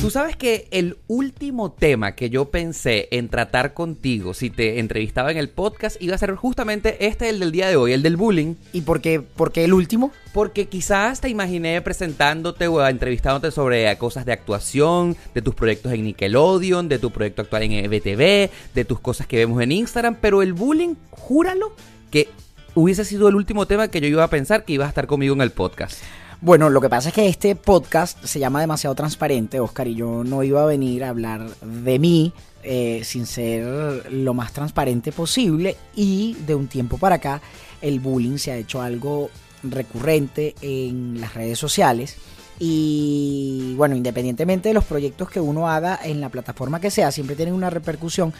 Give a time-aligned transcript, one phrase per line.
[0.00, 5.30] Tú sabes que el último tema que yo pensé en tratar contigo si te entrevistaba
[5.30, 8.16] en el podcast iba a ser justamente este, el del día de hoy, el del
[8.16, 8.54] bullying.
[8.72, 10.12] ¿Y por qué, por qué el último?
[10.32, 16.04] Porque quizás te imaginé presentándote o entrevistándote sobre cosas de actuación, de tus proyectos en
[16.04, 20.42] Nickelodeon, de tu proyecto actual en EBTV, de tus cosas que vemos en Instagram, pero
[20.42, 21.72] el bullying, júralo,
[22.10, 22.28] que
[22.74, 25.34] hubiese sido el último tema que yo iba a pensar que ibas a estar conmigo
[25.34, 26.02] en el podcast.
[26.42, 30.24] Bueno, lo que pasa es que este podcast se llama demasiado transparente, Oscar, y yo
[30.24, 32.32] no iba a venir a hablar de mí
[32.64, 35.76] eh, sin ser lo más transparente posible.
[35.94, 37.40] Y de un tiempo para acá,
[37.80, 39.30] el bullying se ha hecho algo
[39.62, 42.16] recurrente en las redes sociales.
[42.58, 47.36] Y bueno, independientemente de los proyectos que uno haga en la plataforma que sea, siempre
[47.36, 48.34] tienen una repercusión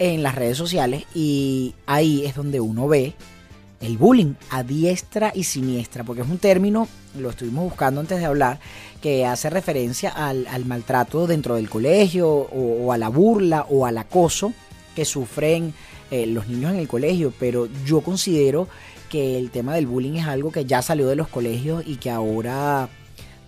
[0.00, 1.04] en las redes sociales.
[1.14, 3.14] Y ahí es donde uno ve
[3.80, 6.88] el bullying a diestra y siniestra, porque es un término,
[7.18, 8.58] lo estuvimos buscando antes de hablar,
[9.00, 14.52] que hace referencia al, maltrato dentro del colegio o, a la burla o al acoso
[14.94, 15.74] que sufren
[16.10, 18.68] eh, los niños en el colegio, pero yo considero
[19.10, 22.10] que el tema del bullying es algo que ya salió de los colegios y que
[22.10, 22.88] ahora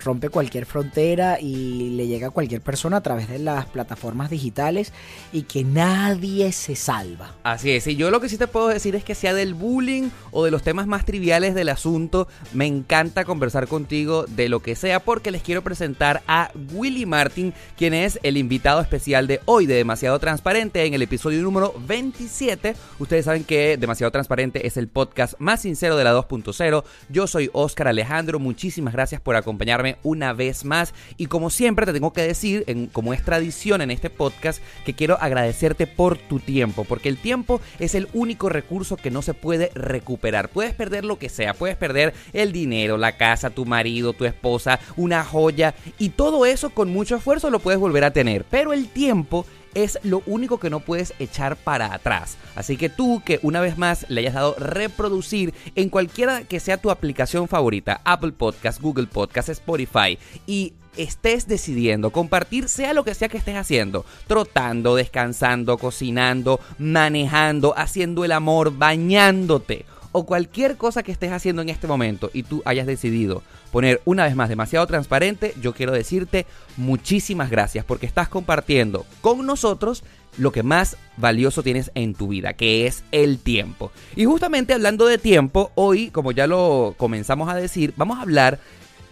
[0.07, 4.93] rompe cualquier frontera y le llega a cualquier persona a través de las plataformas digitales
[5.33, 7.35] y que nadie se salva.
[7.43, 10.09] Así es, y yo lo que sí te puedo decir es que sea del bullying
[10.31, 14.77] o de los temas más triviales del asunto, me encanta conversar contigo de lo que
[14.77, 19.67] sea porque les quiero presentar a Willy Martin, quien es el invitado especial de hoy
[19.67, 22.77] de Demasiado Transparente en el episodio número 27.
[23.01, 26.85] Ustedes saben que Demasiado Transparente es el podcast más sincero de la 2.0.
[27.09, 30.95] Yo soy Oscar Alejandro, muchísimas gracias por acompañarme una vez más.
[31.17, 34.95] Y como siempre te tengo que decir, en, como es tradición en este podcast, que
[34.95, 39.35] quiero agradecerte por tu tiempo, porque el tiempo es el único recurso que no se
[39.35, 40.49] puede recuperar.
[40.49, 44.81] Puedes perder lo que sea, puedes perder el dinero, la casa, tu marido, tu esposa,
[44.97, 48.45] una joya, y todo eso con mucho esfuerzo lo puedes volver a tener.
[48.45, 52.37] Pero el tiempo es lo único que no puedes echar para atrás.
[52.55, 56.79] Así que tú que una vez más le hayas dado reproducir en cualquiera que sea
[56.79, 63.15] tu aplicación favorita, Apple Podcast, Google Podcast, Spotify y estés decidiendo compartir, sea lo que
[63.15, 69.85] sea que estés haciendo, trotando, descansando, cocinando, manejando, haciendo el amor, bañándote
[70.17, 74.25] o cualquier cosa que estés haciendo en este momento y tú hayas decidido poner una
[74.25, 76.47] vez más demasiado transparente, yo quiero decirte
[76.79, 80.05] muchísimas gracias porque estás compartiendo con nosotros
[80.39, 83.93] lo que más valioso tienes en tu vida, que es el tiempo.
[84.17, 88.59] Y justamente hablando de tiempo, hoy, como ya lo comenzamos a decir, vamos a hablar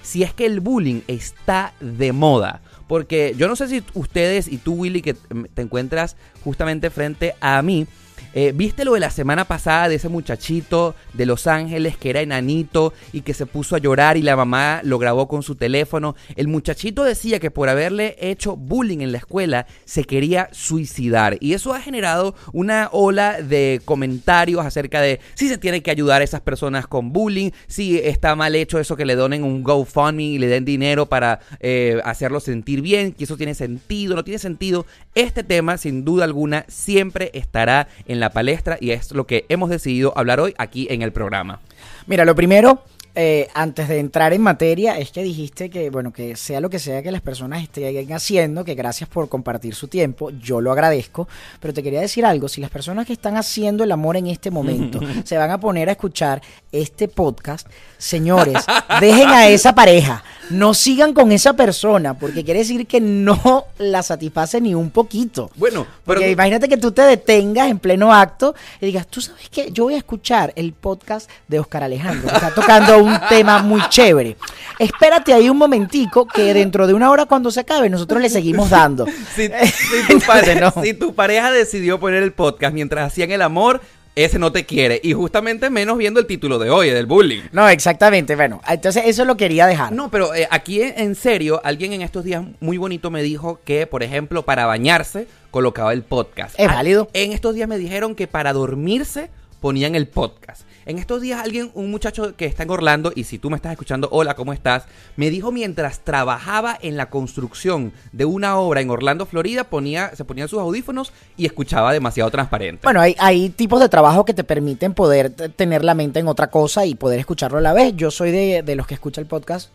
[0.00, 2.62] si es que el bullying está de moda.
[2.88, 7.60] Porque yo no sé si ustedes y tú, Willy, que te encuentras justamente frente a
[7.60, 7.86] mí,
[8.34, 12.20] eh, ¿Viste lo de la semana pasada de ese muchachito de Los Ángeles que era
[12.20, 16.16] enanito y que se puso a llorar y la mamá lo grabó con su teléfono?
[16.34, 21.52] El muchachito decía que por haberle hecho bullying en la escuela se quería suicidar y
[21.52, 26.24] eso ha generado una ola de comentarios acerca de si se tiene que ayudar a
[26.24, 30.38] esas personas con bullying, si está mal hecho eso que le donen un GoFundMe y
[30.38, 34.86] le den dinero para eh, hacerlo sentir bien, que eso tiene sentido, no tiene sentido.
[35.14, 39.70] Este tema, sin duda alguna, siempre estará en la palestra y es lo que hemos
[39.70, 41.60] decidido hablar hoy aquí en el programa.
[42.06, 42.82] Mira, lo primero,
[43.16, 46.80] eh, antes de entrar en materia, es que dijiste que, bueno, que sea lo que
[46.80, 51.28] sea que las personas estén haciendo, que gracias por compartir su tiempo, yo lo agradezco,
[51.60, 54.50] pero te quería decir algo, si las personas que están haciendo el amor en este
[54.50, 56.42] momento se van a poner a escuchar
[56.72, 58.64] este podcast, señores,
[59.00, 64.02] dejen a esa pareja, no sigan con esa persona, porque quiere decir que no la
[64.02, 65.50] satisface ni un poquito.
[65.56, 69.48] Bueno, pero porque imagínate que tú te detengas en pleno acto y digas, tú sabes
[69.50, 73.62] qué, yo voy a escuchar el podcast de Oscar Alejandro, que está tocando un tema
[73.62, 74.36] muy chévere.
[74.78, 78.70] Espérate ahí un momentico que dentro de una hora cuando se acabe nosotros le seguimos
[78.70, 79.06] dando.
[79.34, 79.48] Si,
[80.82, 83.80] si tu pareja decidió poner el podcast mientras hacían el amor,
[84.16, 85.00] ese no te quiere.
[85.02, 87.42] Y justamente menos viendo el título de hoy, del bullying.
[87.52, 88.36] No, exactamente.
[88.36, 89.92] Bueno, entonces eso lo quería dejar.
[89.92, 93.86] No, pero eh, aquí en serio, alguien en estos días muy bonito me dijo que,
[93.86, 96.54] por ejemplo, para bañarse colocaba el podcast.
[96.58, 97.08] Es válido.
[97.12, 99.30] En estos días me dijeron que para dormirse
[99.64, 100.66] ponían el podcast.
[100.84, 103.72] En estos días alguien, un muchacho que está en Orlando, y si tú me estás
[103.72, 104.84] escuchando, hola, ¿cómo estás?
[105.16, 110.26] Me dijo mientras trabajaba en la construcción de una obra en Orlando, Florida, ponía, se
[110.26, 112.82] ponían sus audífonos y escuchaba demasiado transparente.
[112.84, 116.84] Bueno, hay, tipos de trabajo que te permiten poder tener la mente en otra cosa
[116.84, 117.96] y poder escucharlo a la vez.
[117.96, 119.70] Yo soy de los que escucha el podcast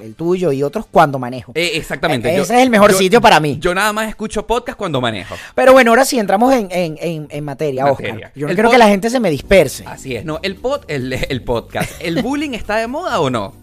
[0.00, 1.52] el tuyo y otros cuando manejo.
[1.54, 2.28] Eh, exactamente.
[2.28, 3.58] E-, ese es el mejor sitio para mí.
[3.60, 5.34] Yo nada más escucho podcast cuando manejo.
[5.54, 8.32] Pero bueno, ahora sí entramos en, en, en, materia, Oscar.
[8.34, 9.84] Yo no quiero que la gente se me disperse.
[9.86, 10.24] Así es.
[10.24, 11.90] No, el, pod, el, podcast.
[12.00, 13.54] ¿El bullying está de moda o no?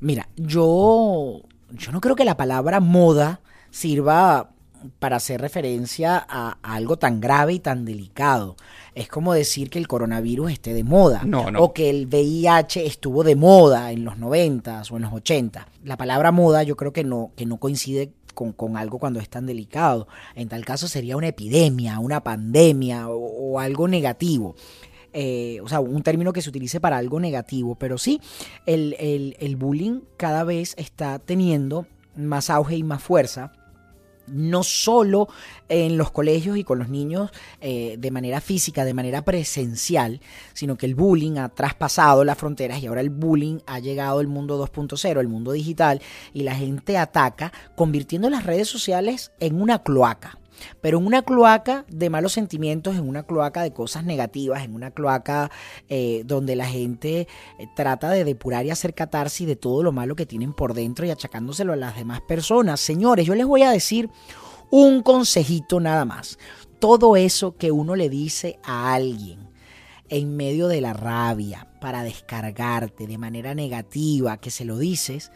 [0.00, 1.42] Mira, yo
[1.72, 3.40] yo no creo que la palabra moda
[3.70, 4.50] sirva
[4.98, 8.56] para hacer referencia a, a algo tan grave y tan delicado.
[8.94, 11.22] Es como decir que el coronavirus esté de moda.
[11.24, 11.60] No, no.
[11.62, 15.68] O que el VIH estuvo de moda en los 90 o en los 80.
[15.84, 19.28] La palabra moda yo creo que no, que no coincide con, con algo cuando es
[19.28, 20.08] tan delicado.
[20.34, 23.16] En tal caso sería una epidemia, una pandemia o,
[23.54, 24.54] o algo negativo.
[25.12, 28.20] Eh, o sea, un término que se utilice para algo negativo, pero sí,
[28.66, 31.86] el, el- el bullying cada vez está teniendo
[32.16, 33.52] más auge y más fuerza.
[34.32, 35.28] No solo
[35.68, 37.30] en los colegios y con los niños
[37.60, 40.20] eh, de manera física, de manera presencial,
[40.52, 44.26] sino que el bullying ha traspasado las fronteras y ahora el bullying ha llegado al
[44.26, 46.00] mundo 2.0, el mundo digital,
[46.32, 50.38] y la gente ataca convirtiendo las redes sociales en una cloaca
[50.80, 54.90] pero en una cloaca de malos sentimientos, en una cloaca de cosas negativas, en una
[54.90, 55.50] cloaca
[55.88, 57.28] eh, donde la gente
[57.58, 61.06] eh, trata de depurar y hacer catarsis de todo lo malo que tienen por dentro
[61.06, 62.80] y achacándoselo a las demás personas.
[62.80, 64.10] Señores, yo les voy a decir
[64.70, 66.38] un consejito nada más.
[66.78, 69.50] Todo eso que uno le dice a alguien
[70.08, 75.30] en medio de la rabia para descargarte de manera negativa que se lo dices,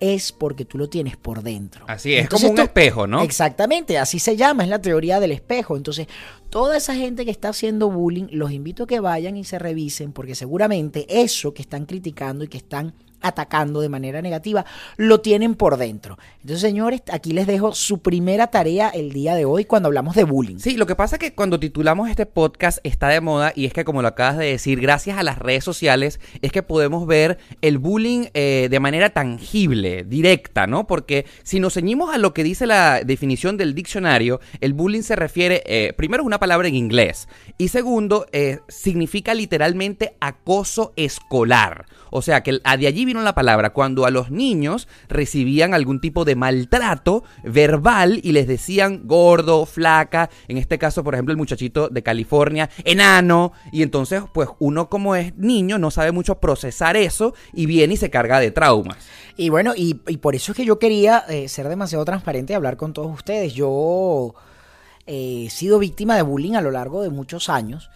[0.00, 1.84] es porque tú lo tienes por dentro.
[1.86, 3.22] Así es, Entonces como un tú- espejo, ¿no?
[3.22, 5.76] Exactamente, así se llama, es la teoría del espejo.
[5.76, 6.06] Entonces,
[6.48, 10.12] toda esa gente que está haciendo bullying, los invito a que vayan y se revisen,
[10.12, 14.64] porque seguramente eso que están criticando y que están atacando de manera negativa,
[14.96, 16.18] lo tienen por dentro.
[16.40, 20.24] Entonces, señores, aquí les dejo su primera tarea el día de hoy cuando hablamos de
[20.24, 20.58] bullying.
[20.58, 23.72] Sí, lo que pasa es que cuando titulamos este podcast está de moda y es
[23.72, 27.38] que como lo acabas de decir, gracias a las redes sociales es que podemos ver
[27.60, 30.86] el bullying eh, de manera tangible, directa, ¿no?
[30.86, 35.16] Porque si nos ceñimos a lo que dice la definición del diccionario, el bullying se
[35.16, 37.28] refiere, eh, primero es una palabra en inglés
[37.58, 41.86] y segundo eh, significa literalmente acoso escolar.
[42.10, 46.00] O sea que ah, de allí vino la palabra cuando a los niños recibían algún
[46.00, 51.38] tipo de maltrato verbal y les decían gordo, flaca, en este caso por ejemplo el
[51.38, 56.96] muchachito de California, enano, y entonces pues uno como es niño no sabe mucho procesar
[56.96, 58.98] eso y viene y se carga de traumas.
[59.36, 62.56] Y bueno, y, y por eso es que yo quería eh, ser demasiado transparente y
[62.56, 63.54] hablar con todos ustedes.
[63.54, 64.34] Yo
[65.06, 67.90] eh, he sido víctima de bullying a lo largo de muchos años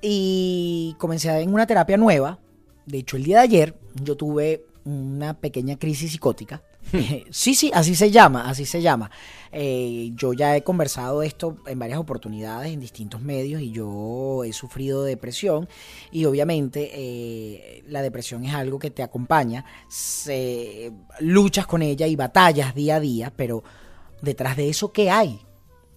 [0.00, 2.40] y comencé en una terapia nueva.
[2.88, 6.62] De hecho, el día de ayer yo tuve una pequeña crisis psicótica.
[7.30, 9.10] sí, sí, así se llama, así se llama.
[9.52, 14.42] Eh, yo ya he conversado de esto en varias oportunidades, en distintos medios, y yo
[14.44, 15.68] he sufrido de depresión.
[16.12, 22.16] Y obviamente eh, la depresión es algo que te acompaña, se, luchas con ella y
[22.16, 23.62] batallas día a día, pero
[24.22, 25.40] detrás de eso, ¿qué hay?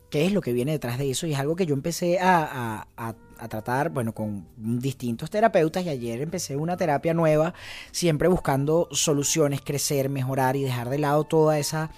[0.09, 1.25] ¿Qué es lo que viene detrás de eso?
[1.25, 5.83] Y es algo que yo empecé a, a- a- a tratar, bueno, con distintos terapeutas
[5.83, 7.53] y ayer empecé una terapia nueva,
[7.91, 11.89] siempre buscando soluciones, crecer, mejorar y dejar de lado toda esa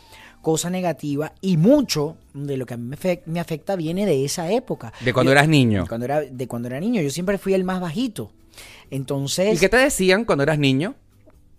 [0.41, 4.23] cosa negativa y mucho de lo que a mí me, fe- me afecta viene de
[4.25, 4.91] esa época.
[5.01, 5.83] De cuando Yo- eras niño.
[5.83, 7.01] de cuando era, de cuando era niño.
[7.01, 8.31] Yo siempre fui el más bajito.
[8.89, 10.95] Entonces, ¿Y qué te decían cuando eras niño?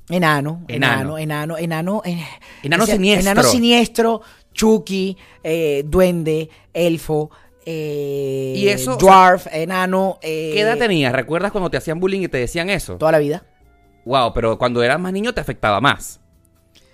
[0.08, 1.16] Enano, Enano.
[1.16, 2.02] enano, enano, enano.
[2.04, 2.22] eh,
[2.62, 3.30] Enano siniestro.
[3.30, 4.20] Enano siniestro,
[4.52, 7.30] Chucky, eh, duende, elfo,
[7.66, 10.18] eh, Y eso, dwarf, enano.
[10.22, 11.12] eh, ¿Qué edad tenías?
[11.12, 12.96] ¿Recuerdas cuando te hacían bullying y te decían eso?
[12.96, 13.44] Toda la vida.
[14.04, 16.20] Wow, pero cuando eras más niño te afectaba más.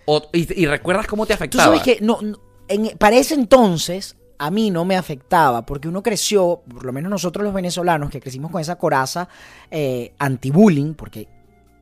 [0.06, 1.64] O- y, y recuerdas cómo te Tú afectaba?
[1.64, 2.38] sabes que no, no-
[2.68, 7.10] en- para ese entonces a mí no me afectaba, porque uno creció, por lo menos
[7.10, 9.28] nosotros los venezolanos, que crecimos con esa coraza
[9.70, 11.28] eh, anti-bullying, porque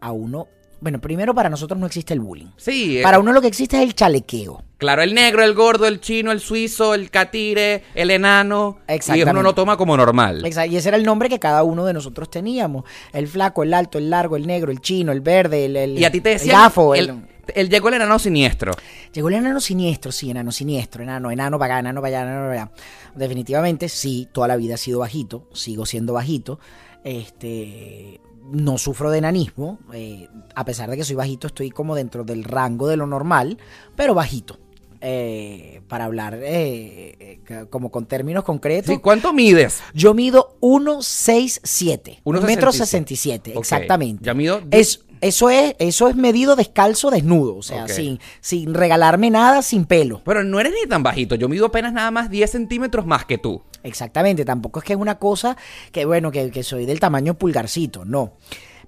[0.00, 0.48] a uno,
[0.80, 2.47] bueno, primero para nosotros no existe el bullying.
[2.56, 4.62] Sí, eh, Para uno lo que existe es el chalequeo.
[4.78, 8.78] claro, el negro, el gordo, el chino, el suizo, el catire, el enano.
[8.88, 9.30] Y Exactamente.
[9.32, 10.44] uno lo toma como normal.
[10.47, 12.85] Exacto, Y ese era el nombre que cada uno de nosotros teníamos.
[13.12, 16.04] El flaco, el alto, el largo, el negro, el chino, el verde, el, el- Y
[16.04, 16.61] a ti te el decían.
[16.62, 16.94] gafo.
[16.94, 17.23] el, el-
[17.54, 18.73] el- llegó el enano siniestro.
[19.12, 22.49] Llegó el enano siniestro, sí, enano siniestro, enano, enano para acá, enano para allá, enano
[22.49, 22.70] para allá.
[23.16, 26.61] Definitivamente, sí, toda la vida he sido bajito, sigo siendo bajito.
[27.04, 28.20] Este,
[28.52, 32.44] no sufro de enanismo, eh, a pesar de que soy bajito, estoy como dentro del
[32.44, 33.58] rango de lo normal,
[33.96, 34.58] pero bajito.
[35.00, 38.92] Eh, para hablar eh, eh, como con términos concretos.
[38.92, 39.80] Sí, ¿Cuánto mides?
[39.94, 42.18] Yo mido 1,67.
[42.24, 43.58] 1 metro 67, 67, ok.
[43.60, 44.24] exactamente.
[44.24, 47.56] Ya mido- Es, eso, es, eso es medido descalzo, desnudo.
[47.56, 47.90] O sea, Ok.
[47.90, 50.22] sin, sin regalarme nada, sin pelo.
[50.24, 51.34] Pero no eres ni tan bajito.
[51.36, 53.62] Yo mido apenas nada más 10 centímetros más que tú.
[53.82, 54.44] Exactamente.
[54.44, 55.56] Tampoco es que es una cosa
[55.92, 58.04] que, bueno, que, que soy del tamaño pulgarcito.
[58.04, 58.35] No.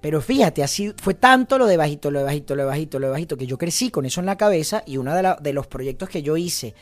[0.01, 3.07] Pero fíjate, así fue tanto lo de bajito, lo de bajito, lo de bajito, lo
[3.07, 5.53] de bajito, que yo crecí con eso en la cabeza y uno de, la- de
[5.53, 6.73] los proyectos que yo hice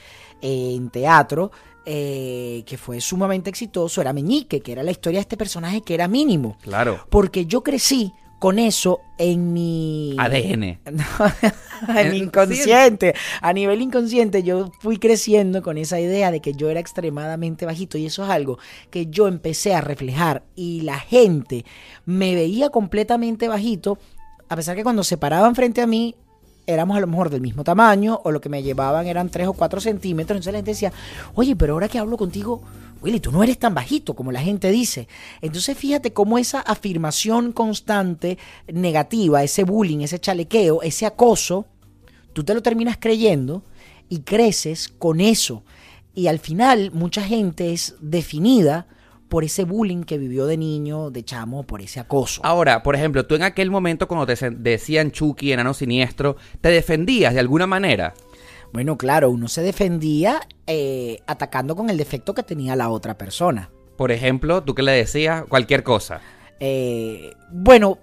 [0.41, 1.51] eh, en teatro,
[1.85, 5.95] eh, que fue sumamente exitoso, era Meñique, que era la historia de este personaje que
[5.95, 6.57] era mínimo.
[6.61, 7.05] Claro.
[7.09, 10.63] Porque yo crecí con eso en mi ADN.
[11.97, 16.69] en mi inconsciente, a nivel inconsciente yo fui creciendo con esa idea de que yo
[16.69, 18.57] era extremadamente bajito y eso es algo
[18.89, 21.65] que yo empecé a reflejar y la gente
[22.05, 23.99] me veía completamente bajito,
[24.47, 26.15] a pesar que cuando se paraban frente a mí
[26.65, 29.53] éramos a lo mejor del mismo tamaño o lo que me llevaban eran 3 o
[29.53, 30.93] 4 centímetros, entonces la gente decía,
[31.33, 32.61] oye, pero ahora que hablo contigo
[33.01, 35.07] Willy, tú no eres tan bajito como la gente dice.
[35.41, 38.37] Entonces fíjate cómo esa afirmación constante
[38.67, 41.65] negativa, ese bullying, ese chalequeo, ese acoso,
[42.33, 43.63] tú te lo terminas creyendo
[44.09, 45.63] y creces con eso.
[46.13, 48.87] Y al final mucha gente es definida
[49.29, 52.41] por ese bullying que vivió de niño, de chamo, por ese acoso.
[52.43, 57.35] Ahora, por ejemplo, tú en aquel momento cuando te decían Chucky, enano siniestro, ¿te defendías
[57.35, 58.15] de alguna manera?
[58.71, 63.69] Bueno, claro, uno se defendía eh, atacando con el defecto que tenía la otra persona.
[63.97, 66.21] Por ejemplo, tú que le decías cualquier cosa.
[66.59, 67.97] Eh, bueno,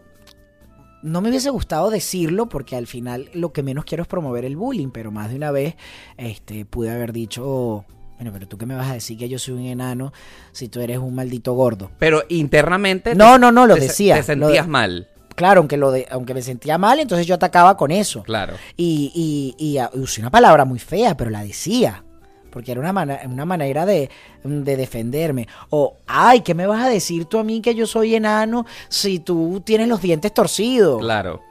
[1.02, 4.56] no me hubiese gustado decirlo porque al final lo que menos quiero es promover el
[4.56, 5.76] bullying, pero más de una vez
[6.16, 7.84] este, pude haber dicho,
[8.16, 10.12] bueno, pero tú qué me vas a decir que yo soy un enano
[10.52, 11.90] si tú eres un maldito gordo.
[11.98, 13.14] Pero internamente...
[13.14, 14.16] No, no, no, lo decía.
[14.16, 15.08] Te sentías mal.
[15.36, 18.22] Claro, aunque, lo de, aunque me sentía mal, entonces yo atacaba con eso.
[18.22, 18.54] Claro.
[18.76, 22.02] Y, y, y, usé una palabra muy fea, pero la decía.
[22.50, 24.08] Porque era una, una manera de,
[24.42, 25.46] de, defenderme.
[25.68, 29.18] O, ay, ¿qué me vas a decir tú a mí que yo soy enano si
[29.18, 31.00] tú tienes los dientes torcidos?
[31.00, 31.42] Claro.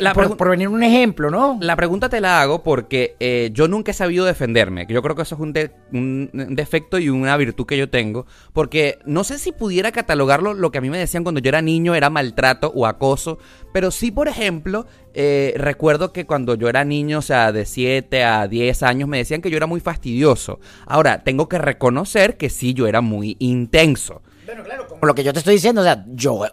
[0.00, 1.58] La por, venir un ejemplo, ¿no?
[1.60, 4.86] La pregunta te la hago porque eh, yo nunca he sabido defenderme.
[4.88, 5.54] Yo creo que eso es un,
[5.92, 8.26] un, defecto y una virtud que yo tengo.
[8.52, 11.62] Porque no sé si pudiera catalogarlo lo que a mí me decían cuando yo era
[11.62, 13.38] niño era maltrato o acoso.
[13.72, 18.24] Pero sí, por ejemplo, eh, recuerdo que cuando yo era niño, o sea, de 7
[18.24, 20.60] a 10 años, me decían que yo era muy fastidioso.
[20.86, 24.22] Ahora, tengo que reconocer que sí, yo era muy intenso.
[24.46, 26.44] Bueno, claro, como lo que yo te estoy diciendo, o sea, yo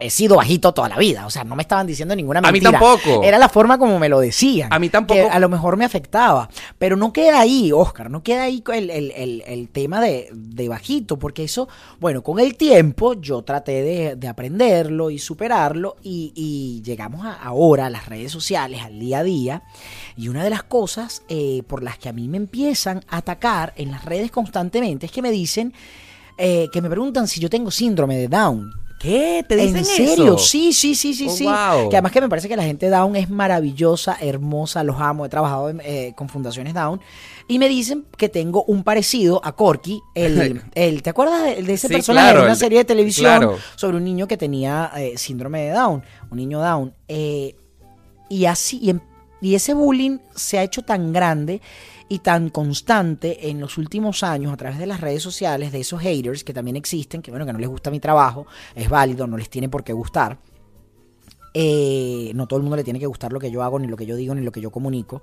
[0.00, 1.26] he sido bajito toda la vida.
[1.26, 2.68] O sea, no me estaban diciendo ninguna mentira.
[2.68, 3.22] A mí tampoco.
[3.22, 4.72] Era la forma como me lo decían.
[4.72, 5.20] A mí tampoco.
[5.20, 6.48] Que a lo mejor me afectaba.
[6.78, 11.18] Pero no queda ahí, Oscar, no queda ahí el, el, el, tema de, de, bajito,
[11.18, 11.68] porque eso,
[12.00, 17.34] bueno, con el tiempo yo traté de, de aprenderlo y superarlo y, y llegamos a,
[17.34, 19.62] ahora a las redes sociales, al día a día.
[20.16, 23.72] Y una de las cosas eh, por las que a mí me empiezan a atacar
[23.76, 25.72] en las redes constantemente es que me dicen,
[26.38, 28.79] eh, que me preguntan si yo tengo síndrome de Down.
[29.00, 29.42] ¿Qué?
[29.48, 30.34] ¿Te dicen ¿En serio?
[30.34, 30.38] Eso?
[30.38, 31.44] Sí, sí, sí, sí, Oh, sí.
[31.44, 31.88] wow.
[31.88, 35.30] Que además que me parece que la gente Down es maravillosa, hermosa, los amo, he
[35.30, 37.00] trabajado eh, con fundaciones Down.
[37.48, 41.72] Y me dicen que tengo un parecido a Corky, el, el ¿te acuerdas de, de
[41.72, 43.56] ese Sí, personaje claro, de una el- serie de televisión claro.
[43.74, 46.92] sobre un niño que tenía eh, síndrome de Down, un niño Down?
[47.08, 47.56] Eh,
[48.28, 49.02] y así, y, en-
[49.40, 51.62] y ese bullying se ha hecho tan grande
[52.10, 56.00] y tan constante en los últimos años a través de las redes sociales, de esos
[56.02, 59.38] haters que también existen, que bueno, que no les gusta mi trabajo, es válido, no
[59.38, 60.36] les tiene por qué gustar.
[61.52, 63.96] Eh, no todo el mundo le tiene que gustar lo que yo hago, ni lo
[63.96, 65.22] que yo digo, ni lo que yo comunico.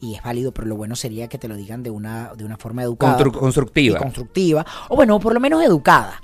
[0.00, 2.56] Y es válido, pero lo bueno sería que te lo digan de una, de una
[2.56, 3.18] forma educada.
[3.18, 3.98] Constru- constructiva.
[3.98, 4.66] y constructiva.
[4.88, 6.22] O bueno, por lo menos educada.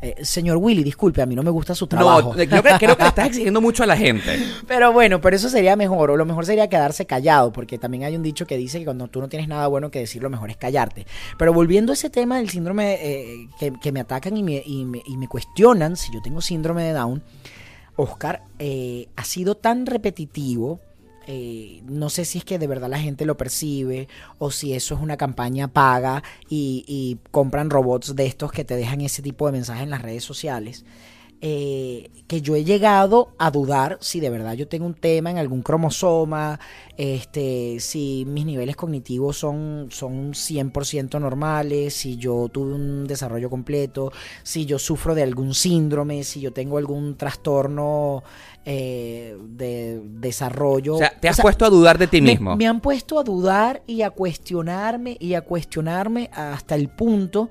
[0.00, 2.34] Eh, señor Willy, disculpe, a mí no me gusta su trabajo.
[2.34, 4.38] No, yo creo, creo que le estás exigiendo mucho a la gente.
[4.66, 8.14] Pero bueno, pero eso sería mejor, o lo mejor sería quedarse callado, porque también hay
[8.14, 10.50] un dicho que dice que cuando tú no tienes nada bueno que decir, lo mejor
[10.50, 11.06] es callarte.
[11.36, 14.84] Pero volviendo a ese tema del síndrome eh, que, que me atacan y me, y,
[14.84, 17.22] me, y me cuestionan si yo tengo síndrome de Down,
[17.96, 20.80] Oscar, eh, ha sido tan repetitivo.
[21.30, 24.08] Eh, no sé si es que de verdad la gente lo percibe
[24.38, 29.02] o si eso es una campaña paga y, compran robots de estos que te dejan
[29.02, 30.86] ese tipo de mensajes en las redes sociales
[31.42, 35.38] eh, que yo he llegado a dudar si de verdad yo tengo un tema en
[35.38, 36.58] algún cromosoma,
[36.96, 44.12] este, si mis niveles cognitivos son, son 100% normales, si yo tuve un desarrollo completo,
[44.42, 48.24] si yo sufro de algún síndrome, si yo tengo algún trastorno
[48.64, 49.67] eh, de
[50.28, 50.94] desarrollo.
[50.94, 52.56] O sea, te O has sea, puesto a dudar de ti mismo.
[52.56, 57.50] Me, han puesto a dudar y a cuestionarme y a cuestionarme hasta el punto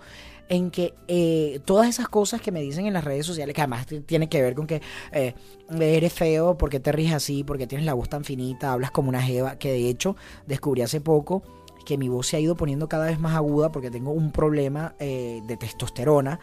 [0.50, 3.86] en que eh, todas esas cosas que me dicen en las redes sociales, que además
[3.86, 4.82] t- tiene que ver con que
[5.12, 5.34] eh,
[5.78, 9.22] eres feo, porque te ríes así, porque tienes la voz tan finita, hablas como una
[9.22, 10.16] jeva, que de hecho
[10.46, 11.44] descubrí hace poco
[11.86, 14.96] que mi voz se ha ido poniendo cada vez más aguda porque tengo un problema
[15.00, 16.40] eh, de testosterona.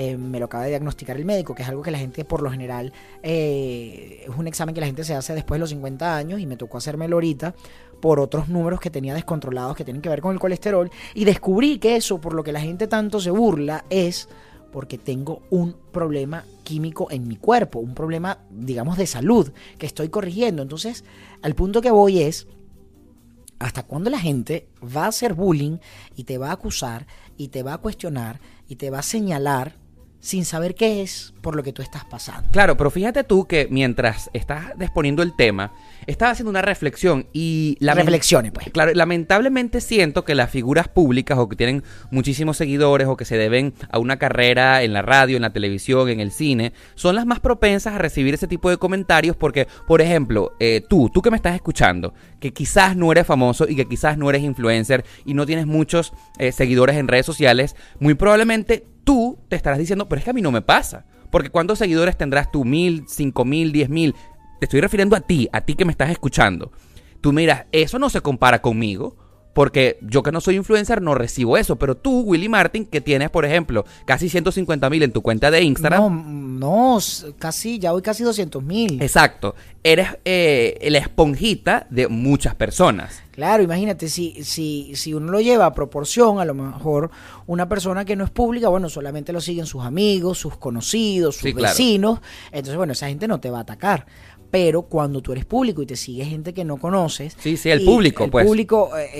[0.00, 2.40] Eh, me lo acaba de diagnosticar el médico, que es algo que la gente por
[2.40, 6.16] lo general eh, es un examen que la gente se hace después de los 50
[6.16, 7.52] años y me tocó hacérmelo ahorita
[8.00, 11.80] por otros números que tenía descontrolados que tienen que ver con el colesterol y descubrí
[11.80, 14.28] que eso por lo que la gente tanto se burla es
[14.70, 20.10] porque tengo un problema químico en mi cuerpo, un problema digamos de salud que estoy
[20.10, 20.62] corrigiendo.
[20.62, 21.04] Entonces,
[21.42, 22.46] al punto que voy es
[23.58, 25.78] ¿Hasta cuándo la gente va a hacer bullying
[26.14, 28.38] y te va a acusar y te va a cuestionar
[28.68, 29.74] y te va a señalar
[30.20, 32.50] sin saber qué es por lo que tú estás pasando.
[32.50, 35.72] Claro, pero fíjate tú que mientras estás exponiendo el tema,
[36.08, 37.76] estaba haciendo una reflexión y...
[37.80, 38.70] lamen- Reflexiones, pues.
[38.72, 43.36] Claro, lamentablemente siento que las figuras públicas o que tienen muchísimos seguidores o que se
[43.36, 47.26] deben a una carrera en la radio, en la televisión, en el cine, son las
[47.26, 51.30] más propensas a recibir ese tipo de comentarios porque, por ejemplo, eh, tú, tú que
[51.30, 55.34] me estás escuchando, que quizás no eres famoso y que quizás no eres influencer y
[55.34, 60.18] no tienes muchos eh, seguidores en redes sociales, muy probablemente tú te estarás diciendo, pero
[60.20, 61.04] es que a mí no me pasa.
[61.30, 62.64] Porque ¿cuántos seguidores tendrás tú?
[62.64, 64.14] ¿Mil, cinco mil, diez mil?
[64.58, 66.72] Te estoy refiriendo a ti, a ti que me estás escuchando.
[67.20, 69.16] Tú miras, eso no se compara conmigo.
[69.54, 71.74] Porque yo que no soy influencer no recibo eso.
[71.76, 75.62] Pero tú, Willy Martin, que tienes, por ejemplo, casi 150 mil en tu cuenta de
[75.62, 76.60] Instagram.
[76.60, 76.98] No, no,
[77.40, 79.02] casi, ya voy casi 200 mil.
[79.02, 79.56] Exacto.
[79.82, 83.20] Eres eh, la esponjita de muchas personas.
[83.32, 87.10] Claro, imagínate, si, si, si uno lo lleva a proporción, a lo mejor
[87.46, 91.42] una persona que no es pública, bueno, solamente lo siguen sus amigos, sus conocidos, sus
[91.44, 91.68] Sí, claro.
[91.72, 92.20] vecinos,
[92.52, 94.06] entonces, bueno, esa gente no te va a atacar.
[94.50, 97.36] Pero cuando tú eres público y te sigue gente que no conoces.
[97.38, 98.46] Sí, sí, el público, el pues.
[98.46, 99.10] público, eh,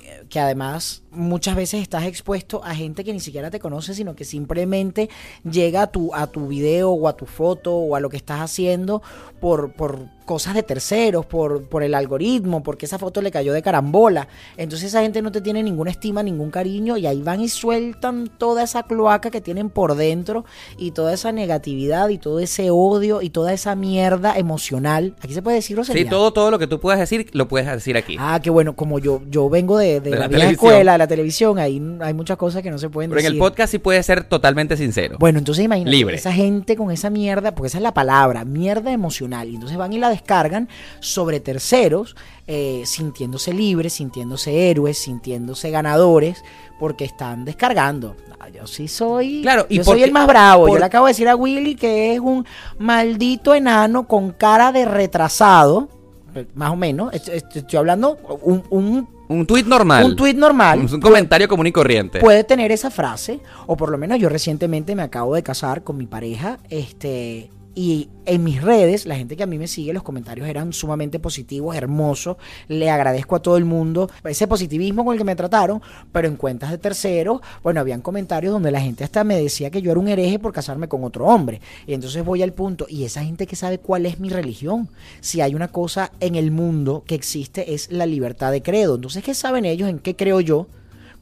[0.00, 4.14] eh, que además muchas veces estás expuesto a gente que ni siquiera te conoce, sino
[4.16, 5.10] que simplemente
[5.48, 8.40] llega a tu, a tu video o a tu foto o a lo que estás
[8.40, 9.02] haciendo
[9.40, 13.62] por, por cosas de terceros, por, por el algoritmo, porque esa foto le cayó de
[13.62, 14.28] carambola.
[14.56, 18.28] Entonces esa gente no te tiene ninguna estima, ningún cariño y ahí van y sueltan
[18.38, 20.44] toda esa cloaca que tienen por dentro
[20.78, 25.14] y toda esa negatividad y todo ese odio y toda esa mierda emocional.
[25.20, 26.08] Aquí se puede decir Sí, grosería.
[26.10, 28.16] todo, todo lo que tú puedas decir, lo puedes decir aquí.
[28.18, 31.06] Ah, qué bueno, como yo, yo vengo de, de De la, vieja escuela, de la
[31.06, 33.34] televisión, ahí hay muchas cosas que no se pueden Pero en decir.
[33.36, 35.16] el podcast sí puedes ser totalmente sincero.
[35.18, 36.16] Bueno, entonces imagínate, Libre.
[36.16, 39.92] esa gente con esa mierda, porque esa es la palabra, mierda emocional, y entonces van
[39.92, 40.68] y la descargan
[41.00, 42.16] sobre terceros,
[42.46, 46.42] eh, sintiéndose libres, sintiéndose héroes, sintiéndose ganadores,
[46.80, 48.16] porque están descargando.
[48.40, 50.66] Ah, Yo sí soy, Claro, y yo soy el más bravo.
[50.66, 52.44] por- Yo le acabo de decir a Willy que es un
[52.78, 55.88] maldito enano con cara de retrasado,
[56.34, 57.12] eh, más o menos.
[57.14, 60.04] Est- est- Estoy hablando un, un, Un tuit normal.
[60.04, 60.80] un tuit normal.
[60.80, 62.20] Un, un comentario común y corriente.
[62.20, 65.96] puede tener esa frase, o por lo menos yo recientemente me acabo de casar con
[65.96, 70.02] mi pareja, este, y en mis redes, la gente que a mí me sigue, los
[70.02, 72.36] comentarios eran sumamente positivos, hermosos,
[72.68, 75.82] le agradezco a todo el mundo ese positivismo con el que me trataron,
[76.12, 79.82] pero en cuentas de terceros, bueno, habían comentarios donde la gente hasta me decía que
[79.82, 83.04] yo era un hereje por casarme con otro hombre, y entonces voy al punto, y
[83.04, 84.88] esa gente que sabe cuál es mi religión,
[85.20, 89.22] si hay una cosa en el mundo que existe es la libertad de credo, entonces,
[89.24, 90.68] ¿qué saben ellos en qué creo yo?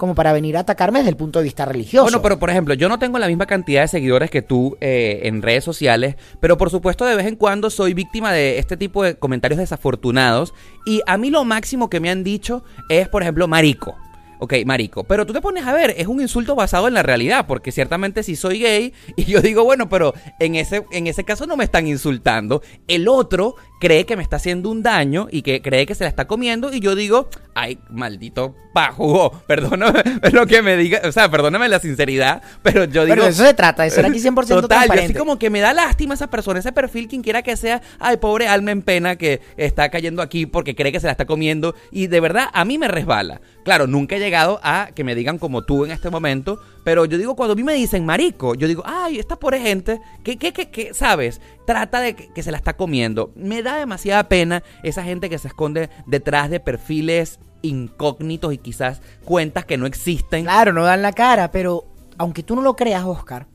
[0.03, 2.03] Como para venir a atacarme desde el punto de vista religioso.
[2.03, 5.21] Bueno, pero por ejemplo, yo no tengo la misma cantidad de seguidores que tú eh,
[5.27, 9.05] en redes sociales, pero por supuesto de vez en cuando soy víctima de este tipo
[9.05, 13.47] de comentarios desafortunados y a mí lo máximo que me han dicho es, por ejemplo,
[13.47, 13.95] marico.
[14.41, 15.05] Ok, marico.
[15.05, 18.25] Pero tú te pones a ver, es un insulto basado en la realidad, porque ciertamente
[18.25, 21.63] si soy gay y yo digo, bueno, pero en ese, en ese caso no me
[21.63, 22.61] están insultando.
[22.89, 26.09] El otro cree que me está haciendo un daño y que cree que se la
[26.09, 31.29] está comiendo y yo digo, ay, maldito pajugo, perdóname lo que me diga, o sea,
[31.29, 33.17] perdóname la sinceridad, pero yo digo...
[33.17, 35.59] Pero de eso se trata, de ser aquí 100% Total, yo así como que me
[35.59, 39.17] da lástima esa persona, ese perfil, quien quiera que sea, ay, pobre alma en pena
[39.17, 42.65] que está cayendo aquí porque cree que se la está comiendo y de verdad a
[42.65, 43.41] mí me resbala.
[43.65, 47.19] Claro, nunca he llegado a que me digan como tú en este momento, pero yo
[47.19, 50.53] digo, cuando a mí me dicen marico, yo digo, ay, esta pobre gente, que, que,
[50.53, 51.41] que, que, ¿sabes?
[51.67, 53.33] Trata de que, que se la está comiendo.
[53.37, 59.01] Me da demasiada pena esa gente que se esconde detrás de perfiles incógnitos y quizás
[59.25, 60.45] cuentas que no existen.
[60.45, 61.85] Claro, no dan la cara, pero
[62.19, 63.47] aunque tú no lo creas, Oscar,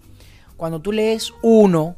[0.56, 1.96] cuando tú lees uno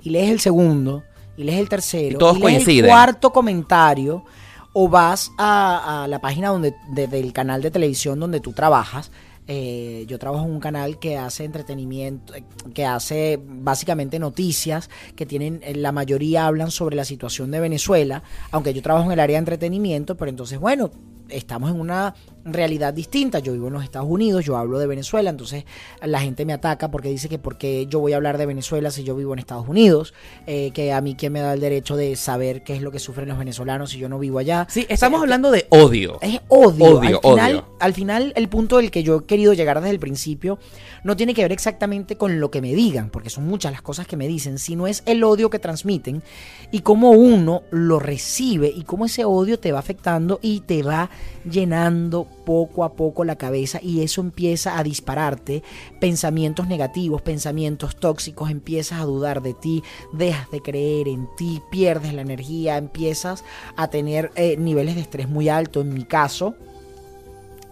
[0.00, 1.04] y lees el segundo
[1.36, 2.90] y lees el tercero Y todos lees el coinciden.
[2.90, 4.24] cuarto comentario
[4.72, 9.10] o vas a, a la página donde de- del canal de televisión donde tú trabajas.
[9.48, 15.26] Eh, yo trabajo en un canal que hace entretenimiento, eh, que hace básicamente noticias, que
[15.26, 19.20] tienen, eh, la mayoría hablan sobre la situación de Venezuela, aunque yo trabajo en el
[19.20, 20.92] área de entretenimiento, pero entonces, bueno,
[21.28, 23.38] estamos en una realidad distinta.
[23.38, 25.64] Yo vivo en los Estados Unidos, yo hablo de Venezuela, entonces
[26.02, 28.90] la gente me ataca porque dice que por qué yo voy a hablar de Venezuela
[28.90, 30.14] si yo vivo en Estados Unidos,
[30.46, 32.98] eh, que a mí quién me da el derecho de saber qué es lo que
[32.98, 34.66] sufren los venezolanos si yo no vivo allá.
[34.70, 36.18] Sí, estamos hablando de odio.
[36.20, 36.98] Es odio.
[36.98, 37.64] Odio, al, final, odio.
[37.78, 40.58] al final, el punto del que yo he querido llegar desde el principio
[41.04, 44.06] no tiene que ver exactamente con lo que me digan, porque son muchas las cosas
[44.06, 46.22] que me dicen, sino es el odio que transmiten
[46.70, 51.10] y cómo uno lo recibe y cómo ese odio te va afectando y te va
[51.48, 55.62] llenando poco a poco la cabeza y eso empieza a dispararte
[56.00, 62.12] pensamientos negativos, pensamientos tóxicos, empiezas a dudar de ti, dejas de creer en ti, pierdes
[62.14, 63.44] la energía, empiezas
[63.76, 65.80] a tener eh, niveles de estrés muy alto.
[65.80, 66.54] En mi caso,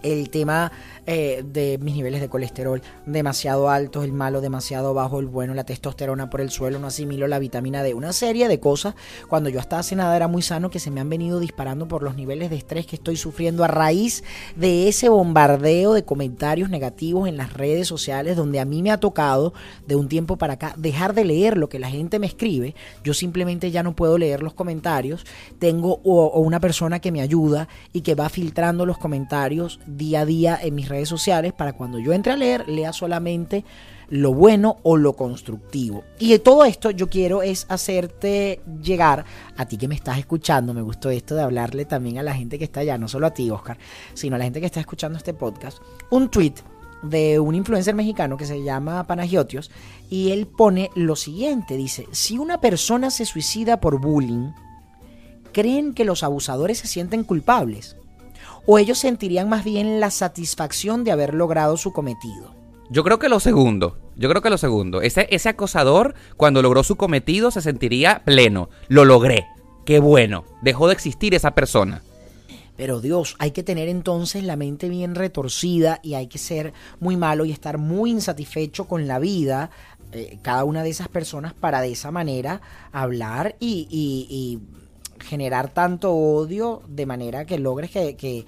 [0.02, 0.72] el tema
[1.12, 5.64] eh, de mis niveles de colesterol demasiado altos, el malo demasiado bajo, el bueno, la
[5.64, 8.94] testosterona por el suelo, no asimilo la vitamina D, una serie de cosas.
[9.28, 12.04] Cuando yo hasta hace nada era muy sano que se me han venido disparando por
[12.04, 14.22] los niveles de estrés que estoy sufriendo a raíz
[14.54, 19.00] de ese bombardeo de comentarios negativos en las redes sociales donde a mí me ha
[19.00, 19.52] tocado
[19.88, 22.76] de un tiempo para acá dejar de leer lo que la gente me escribe.
[23.02, 25.26] Yo simplemente ya no puedo leer los comentarios.
[25.58, 30.24] Tengo o una persona que me ayuda y que va filtrando los comentarios día a
[30.24, 33.64] día en mis redes sociales para cuando yo entre a leer, lea solamente
[34.10, 36.04] lo bueno o lo constructivo.
[36.18, 39.24] Y de todo esto yo quiero es hacerte llegar
[39.56, 40.74] a ti que me estás escuchando.
[40.74, 43.34] Me gustó esto de hablarle también a la gente que está allá, no solo a
[43.34, 43.78] ti, Oscar,
[44.14, 45.78] sino a la gente que está escuchando este podcast.
[46.10, 46.54] Un tweet
[47.02, 49.70] de un influencer mexicano que se llama Panagiotios
[50.10, 54.50] y él pone lo siguiente, dice, si una persona se suicida por bullying,
[55.52, 57.96] ¿creen que los abusadores se sienten culpables?
[58.72, 62.54] O ellos sentirían más bien la satisfacción de haber logrado su cometido?
[62.88, 63.98] Yo creo que lo segundo.
[64.14, 65.02] Yo creo que lo segundo.
[65.02, 68.70] Ese, ese acosador, cuando logró su cometido, se sentiría pleno.
[68.86, 69.44] Lo logré.
[69.84, 70.44] Qué bueno.
[70.62, 72.02] Dejó de existir esa persona.
[72.76, 77.16] Pero Dios, hay que tener entonces la mente bien retorcida y hay que ser muy
[77.16, 79.70] malo y estar muy insatisfecho con la vida,
[80.12, 82.60] eh, cada una de esas personas, para de esa manera
[82.92, 84.60] hablar y, y
[85.22, 88.46] generar tanto odio de manera que logres que, que,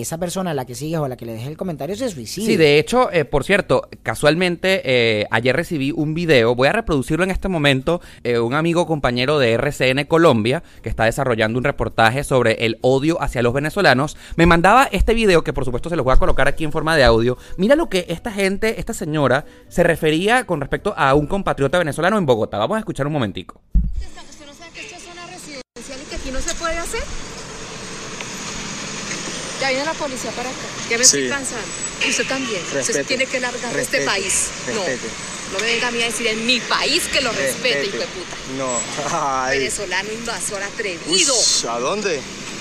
[0.00, 2.08] esa persona a la que sigues o a la que le dejes el comentario se
[2.08, 2.46] suicide.
[2.46, 7.24] Sí, de hecho, eh, por cierto, casualmente eh, ayer recibí un video, voy a reproducirlo
[7.24, 12.24] en este momento, eh, un amigo compañero de RCN Colombia, que está desarrollando un reportaje
[12.24, 16.04] sobre el odio hacia los venezolanos, me mandaba este video que por supuesto se los
[16.04, 17.36] voy a colocar aquí en forma de audio.
[17.56, 22.18] Mira lo que esta gente, esta señora, se refería con respecto a un compatriota venezolano
[22.18, 22.58] en Bogotá.
[22.58, 23.60] Vamos a escuchar un momentico
[26.32, 27.02] no se puede hacer?
[29.60, 30.58] Ya viene la policía para acá.
[30.88, 31.66] Ya me estoy cansando.
[32.08, 32.62] Usted también.
[32.80, 34.48] usted tiene que largar de este país.
[34.74, 34.82] No.
[35.52, 38.06] No me venga a mí a decir en mi país que lo respete, hijo de
[38.06, 38.36] puta.
[38.56, 39.48] No.
[39.50, 41.34] Venezolano invasor atrevido.
[41.68, 42.20] ¿A dónde?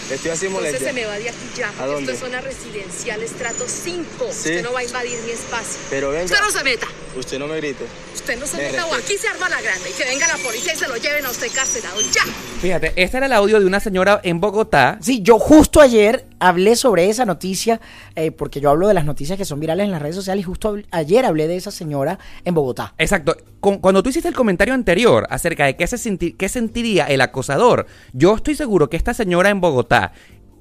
[0.10, 1.72] Estoy así Entonces se me va de aquí ya.
[1.80, 2.14] ¿A dónde?
[2.14, 4.26] Esto es zona residencial, estrato 5.
[4.26, 5.80] Usted no va a invadir mi espacio.
[5.92, 6.26] Pero venga.
[6.26, 6.88] Usted no se meta.
[7.16, 7.86] Usted no me grite.
[8.16, 10.74] Usted no se meta o aquí se arma la grande y que venga la policía
[10.74, 12.02] y se lo lleven a usted carcelado.
[12.02, 12.24] ¡Ya!
[12.60, 14.98] Fíjate, este era el audio de una señora en Bogotá.
[15.00, 17.80] Sí, yo justo ayer hablé sobre esa noticia,
[18.18, 20.44] eh, porque yo hablo de las noticias que son virales en las redes sociales, y
[20.44, 22.94] justo ayer hablé de esa señora en Bogotá.
[22.98, 23.38] Exacto.
[23.62, 28.36] cuando tú hiciste el comentario anterior acerca de qué, se qué sentiría el acosador, yo
[28.36, 30.12] estoy seguro que esta señora en Bogotá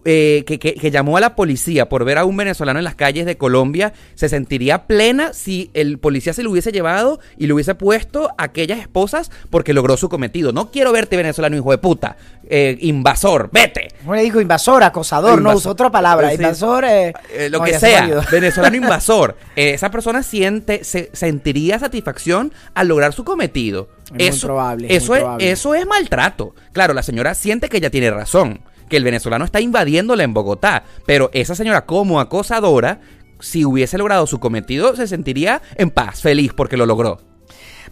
[0.04, 3.36] eh, que, llamó a la policía por ver a un venezolano en las calles de
[3.36, 8.30] Colombia, se sentiría plena si el policía se lo hubiese llevado y le hubiese puesto
[8.38, 10.52] a aquellas esposas porque logró su cometido.
[10.52, 12.16] No quiero verte venezolano, hijo de puta.
[12.48, 13.88] Eh, invasor, vete.
[14.06, 16.32] No le dijo invasor, acosador, no uso otra palabra.
[16.32, 17.12] Invasor, eh,
[17.50, 18.08] lo que sea.
[18.30, 19.36] Venezolano invasor.
[19.56, 23.88] esa persona siente, se, sentiría satisfacción al lograr su cometido.
[24.16, 26.54] eso, probable, eso, es, eso es maltrato.
[26.72, 30.84] Claro, la señora siente que ella tiene razón que el venezolano está invadiéndola en Bogotá.
[31.06, 33.00] Pero esa señora como acosadora,
[33.40, 37.18] si hubiese logrado su cometido, se sentiría en paz, feliz porque lo logró.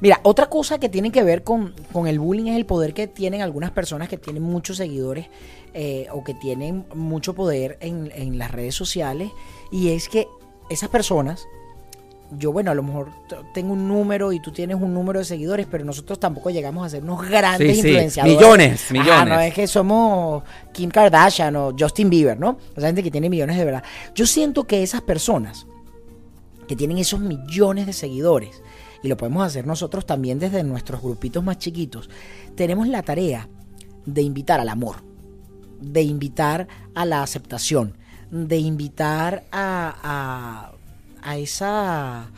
[0.00, 1.74] Mira, otra cosa que tiene que ver con,
[2.06, 5.28] el bullying es el poder que tienen algunas personas que tienen muchos seguidores
[5.72, 9.30] eh, o que tienen mucho poder en, en las redes sociales.
[9.72, 10.28] Y es que
[10.68, 11.46] esas personas
[12.30, 13.10] yo, bueno, a lo mejor
[13.54, 16.90] tengo un número y tú tienes un número de seguidores, pero nosotros tampoco llegamos a
[16.90, 18.36] ser unos grandes influenciadores.
[18.36, 19.34] Millones, millones.
[19.34, 22.58] no es que somos Kim Kardashian o Justin Bieber, ¿no?
[22.76, 23.84] O sea, gente que tiene millones de verdad.
[24.14, 25.66] Yo siento que esas personas
[26.66, 28.60] que tienen esos millones de seguidores,
[29.02, 32.10] y lo podemos hacer nosotros también desde nuestros grupitos más chiquitos,
[32.56, 33.48] tenemos la tarea
[34.04, 34.96] de invitar al amor,
[35.80, 37.96] de invitar a la aceptación,
[38.30, 40.75] de invitar a a
[41.34, 42.30] esa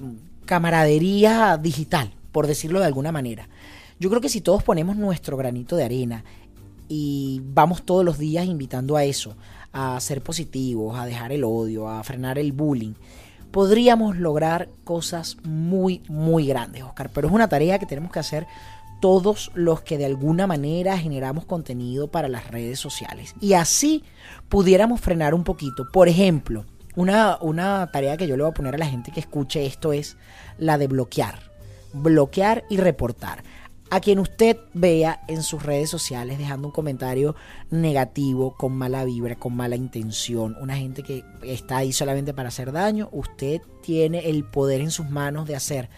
[0.00, 3.48] mm, camaradería digital, por decirlo de alguna manera.
[4.00, 6.24] Yo creo que si todos ponemos nuestro granito de arena
[6.88, 9.36] y vamos todos los días invitando a eso,
[9.72, 12.94] a ser positivos, a dejar el odio, a frenar el bullying,
[13.50, 17.10] podríamos lograr cosas muy, muy grandes, Oscar.
[17.14, 18.48] Pero es una tarea que tenemos que hacer
[19.00, 23.34] todos los que de alguna manera generamos contenido para las redes sociales.
[23.40, 24.02] Y así
[24.48, 25.86] pudiéramos frenar un poquito.
[25.92, 26.64] Por ejemplo,
[26.96, 29.92] una, una tarea que yo le voy a poner a la gente que escuche esto
[29.92, 30.16] es
[30.58, 31.38] la de bloquear.
[31.92, 33.42] Bloquear y reportar.
[33.90, 37.36] A quien usted vea en sus redes sociales dejando un comentario
[37.70, 42.72] negativo, con mala vibra, con mala intención, una gente que está ahí solamente para hacer
[42.72, 45.90] daño, usted tiene el poder en sus manos de hacer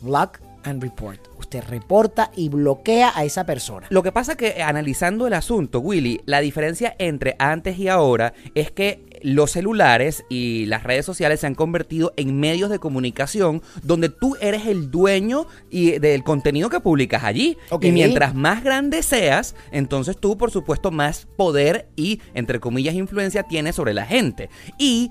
[0.00, 1.20] block and report.
[1.38, 3.86] Usted reporta y bloquea a esa persona.
[3.90, 8.70] Lo que pasa que analizando el asunto, Willy, la diferencia entre antes y ahora es
[8.70, 14.10] que los celulares y las redes sociales se han convertido en medios de comunicación donde
[14.10, 17.56] tú eres el dueño y del contenido que publicas allí.
[17.80, 23.44] Y mientras más grande seas, entonces tú, por supuesto, más poder y, entre comillas, influencia
[23.44, 24.50] tienes sobre la gente.
[24.78, 25.10] Y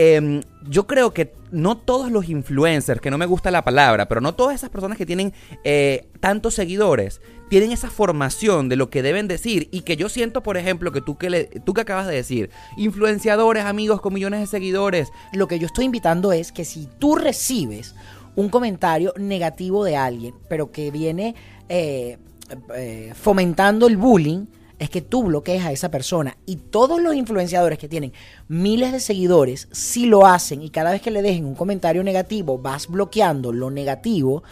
[0.00, 4.20] em, yo creo que no todos los influencers, que no me gusta la palabra, pero
[4.20, 5.32] no todas esas personas que tienen
[5.64, 10.42] eh, tantos seguidores, tienen esa formación de lo que deben decir y que yo siento,
[10.44, 14.38] por ejemplo, que tú que, le- tú que acabas de decir, influenciadores, amigos con millones
[14.40, 17.94] de seguidores, Lo que yo estoy invitando es que si tú recibes
[18.36, 21.34] un comentario negativo de alguien, pero que viene
[21.68, 22.18] eh,
[22.76, 24.46] eh, fomentando el bullying,
[24.78, 26.36] es que tú bloquees a esa persona.
[26.46, 28.12] Y todos los influenciadores que tienen
[28.48, 32.58] miles de seguidores, si lo hacen y cada vez que le dejen un comentario negativo,
[32.58, 34.42] vas bloqueando lo negativo,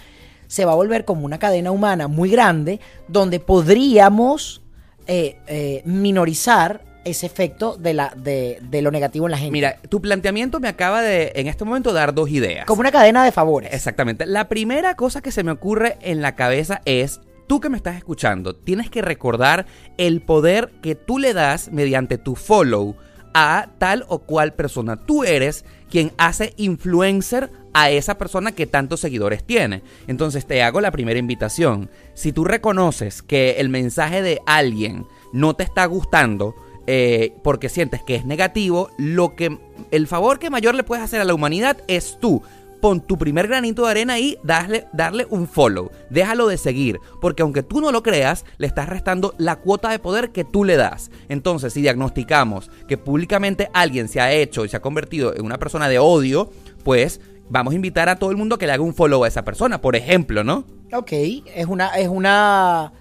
[0.47, 4.63] se va a volver como una cadena humana muy grande donde podríamos
[5.07, 9.53] eh, eh, minorizar ese efecto de, la, de, de lo negativo en la gente.
[9.53, 12.67] mira, tu planteamiento me acaba de, en este momento, dar dos ideas.
[12.67, 13.73] como una cadena de favores.
[13.73, 14.27] Exactamente.
[14.27, 17.97] La primera cosa que se me ocurre en la cabeza es, tú que me estás
[17.97, 19.67] escuchando, tienes que recordar
[19.99, 22.97] el poder que tú le das mediante tu follow
[23.35, 24.97] a tal o cual persona.
[24.97, 29.83] Tú eres quien hace influencer a esa persona que tantos seguidores tiene.
[30.07, 31.91] Entonces te hago la primera invitación.
[32.15, 36.55] Si tú reconoces que el mensaje de alguien no te está gustando,
[36.87, 39.59] eh, porque sientes que es negativo, lo que
[39.91, 42.43] el favor que mayor le puedes hacer a la humanidad es tú.
[42.81, 45.91] Pon tu primer granito de arena y darle, darle un follow.
[46.11, 46.99] Déjalo de seguir.
[47.21, 50.63] Porque aunque tú no lo creas, le estás restando la cuota de poder que tú
[50.65, 51.11] le das.
[51.29, 55.59] Entonces, si diagnosticamos que públicamente alguien se ha hecho y se ha convertido en una
[55.59, 56.51] persona de odio,
[56.85, 59.45] pues vamos a invitar a todo el mundo que le haga un follow a esa
[59.45, 60.65] persona, por ejemplo, ¿no?
[60.93, 62.93] Ok, es una, es una,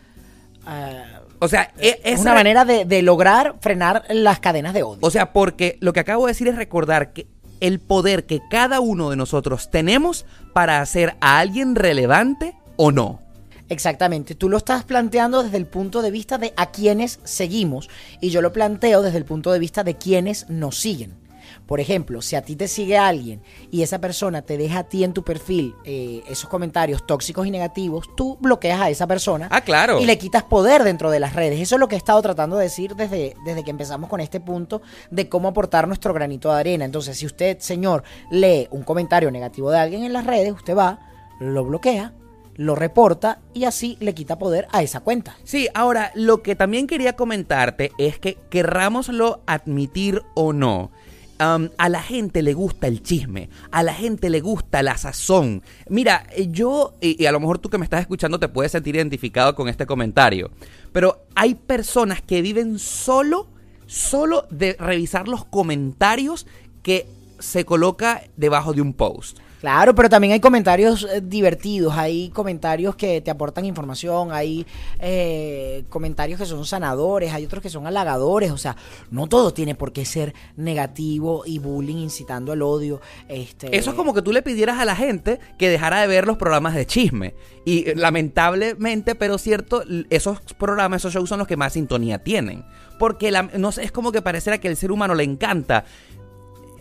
[0.66, 1.04] ah,
[1.40, 5.00] O sea, e- es una manera de, de lograr frenar las cadenas de odio.
[5.02, 7.28] O sea, porque lo que acabo de decir es recordar que
[7.68, 13.22] el poder que cada uno de nosotros tenemos para hacer a alguien relevante o no.
[13.68, 17.90] Exactamente, tú lo estás planteando desde el punto de vista de a quienes seguimos
[18.22, 21.25] y yo lo planteo desde el punto de vista de quienes nos siguen.
[21.66, 25.04] Por ejemplo, si a ti te sigue alguien y esa persona te deja a ti
[25.04, 29.62] en tu perfil eh, esos comentarios tóxicos y negativos, tú bloqueas a esa persona Ah,
[29.62, 30.00] claro.
[30.00, 31.60] y le quitas poder dentro de las redes.
[31.60, 34.40] Eso es lo que he estado tratando de decir desde, desde que empezamos con este
[34.40, 36.86] punto de cómo aportar nuestro granito de arena.
[36.86, 41.00] Entonces, si usted, señor, lee un comentario negativo de alguien en las redes, usted va,
[41.40, 42.14] lo bloquea,
[42.58, 45.36] lo reporta y así le quita poder a esa cuenta.
[45.44, 50.92] Sí, ahora, lo que también quería comentarte es que querrámoslo admitir o no.
[51.38, 55.64] A la gente le gusta el chisme, a la gente le gusta la sazón.
[55.90, 58.72] Mira, eh, yo, y, y a lo mejor tú que me estás escuchando te puedes
[58.72, 60.52] sentir identificado con este comentario,
[60.92, 63.48] pero hay personas que viven solo,
[63.86, 66.48] solo de revisar los comentarios
[66.84, 67.08] que
[67.40, 69.40] se coloca debajo de un post.
[69.66, 74.64] Claro, pero también hay comentarios eh, divertidos, hay comentarios que te aportan información, hay
[75.00, 78.76] eh, comentarios que son sanadores, hay otros que son halagadores, o sea,
[79.10, 83.02] no todo tiene por qué ser negativo y bullying incitando al odio.
[83.28, 86.28] Este, Eso es como que tú le pidieras a la gente que dejara de ver
[86.28, 87.34] los programas de chisme.
[87.66, 92.64] Y eh, lamentablemente, pero cierto, esos programas, esos shows son los que más sintonía tienen.
[93.00, 95.86] Porque la- no sé, es como que pareciera que el ser humano le encanta.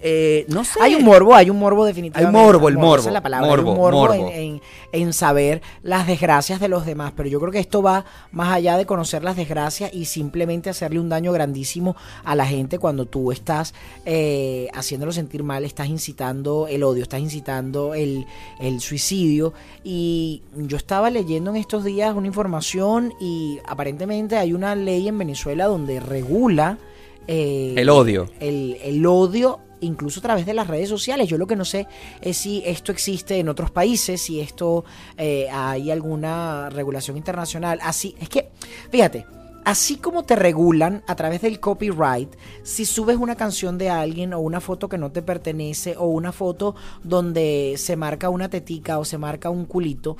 [0.06, 0.78] Eh, no sé.
[0.82, 2.36] Hay un morbo, hay un morbo definitivamente.
[2.38, 3.48] Hay morbo, el morbo, esa es la palabra.
[3.48, 4.14] morbo, hay un morbo, morbo.
[4.14, 4.60] En, en-
[4.92, 7.12] en saber las desgracias de los demás.
[7.16, 11.00] Pero yo creo que esto va más allá de conocer las desgracias y simplemente hacerle
[11.00, 16.68] un daño grandísimo a la gente cuando tú estás eh, haciéndolo sentir mal, estás incitando
[16.68, 18.26] el odio, estás incitando el,
[18.60, 19.52] el suicidio.
[19.82, 25.16] Y yo estaba leyendo en estos días una información y aparentemente hay una ley en
[25.18, 26.78] Venezuela donde regula
[27.26, 28.28] eh, El odio.
[28.38, 31.28] el, el odio incluso a través de las redes sociales.
[31.28, 31.86] Yo lo que no sé
[32.20, 34.84] es si esto existe en otros países, si esto
[35.16, 37.78] eh, hay alguna regulación internacional.
[37.82, 38.50] Así, es que,
[38.90, 39.26] fíjate,
[39.64, 44.40] así como te regulan a través del copyright, si subes una canción de alguien o
[44.40, 49.04] una foto que no te pertenece o una foto donde se marca una tetica o
[49.04, 50.16] se marca un culito,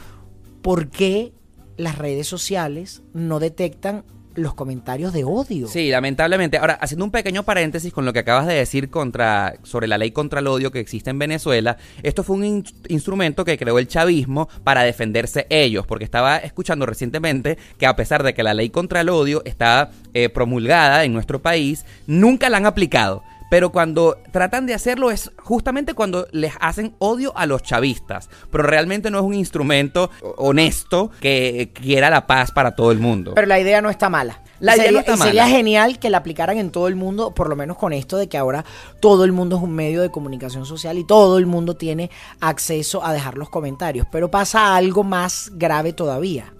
[0.62, 1.32] ¿por qué
[1.76, 5.68] las redes sociales no detectan los comentarios de odio?
[5.68, 6.58] Sí, lamentablemente.
[6.58, 10.10] Ahora, haciendo un pequeño paréntesis con lo que acabas de decir contra, sobre la ley
[10.10, 13.88] contra el odio que existe en Venezuela, esto fue un in- instrumento que creó el
[13.88, 18.70] chavismo para defenderse ellos, porque estaba escuchando recientemente que a pesar de que la ley
[18.70, 23.22] contra el odio está eh, promulgada en nuestro país, nunca la han aplicado.
[23.54, 28.64] Pero cuando tratan de hacerlo es justamente cuando les hacen odio a los chavistas, pero
[28.64, 33.30] realmente no es un instrumento honesto que quiera la paz para todo el mundo.
[33.36, 34.42] Pero la idea no está mala.
[34.58, 35.56] La idea sería, no está y sería mala.
[35.56, 38.36] genial que la aplicaran en todo el mundo, por lo menos con esto de que
[38.36, 38.64] ahora
[38.98, 43.04] todo el mundo es un medio de comunicación social y todo el mundo tiene acceso
[43.04, 44.04] a dejar los comentarios.
[44.10, 46.52] Pero pasa algo más grave todavía.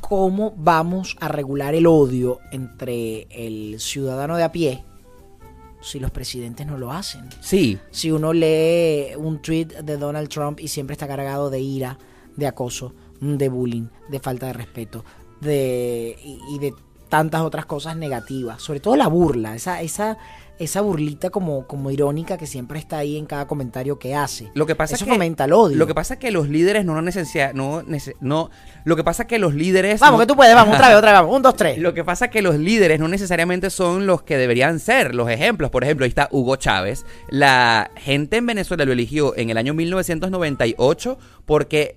[0.00, 4.84] ¿Cómo vamos a regular el odio entre el ciudadano de a pie
[5.82, 7.28] si los presidentes no lo hacen?
[7.40, 11.98] Sí, Si uno lee un tweet de Donald Trump y siempre está cargado de ira,
[12.36, 15.04] de acoso, de bullying, de falta de respeto,
[15.40, 16.74] de y, y de
[17.08, 20.16] tantas otras cosas negativas, sobre todo la burla, esa esa
[20.62, 24.50] esa burlita como como irónica que siempre está ahí en cada comentario que hace.
[24.54, 25.76] Lo que pasa Eso es que fomenta el odio.
[25.76, 28.50] Lo que pasa es que los líderes no necesitan no,
[28.84, 30.96] lo que pasa es que los líderes Vamos, no- que tú puedes, vamos, otra vez,
[30.96, 31.78] otra vez, vamos, un, dos, tres.
[31.82, 35.28] Lo que pasa es que los líderes no necesariamente son los que deberían ser los
[35.28, 35.70] ejemplos.
[35.70, 37.04] Por ejemplo, ahí está Hugo Chávez.
[37.28, 41.94] La gente en Venezuela lo eligió en el año 1998 porque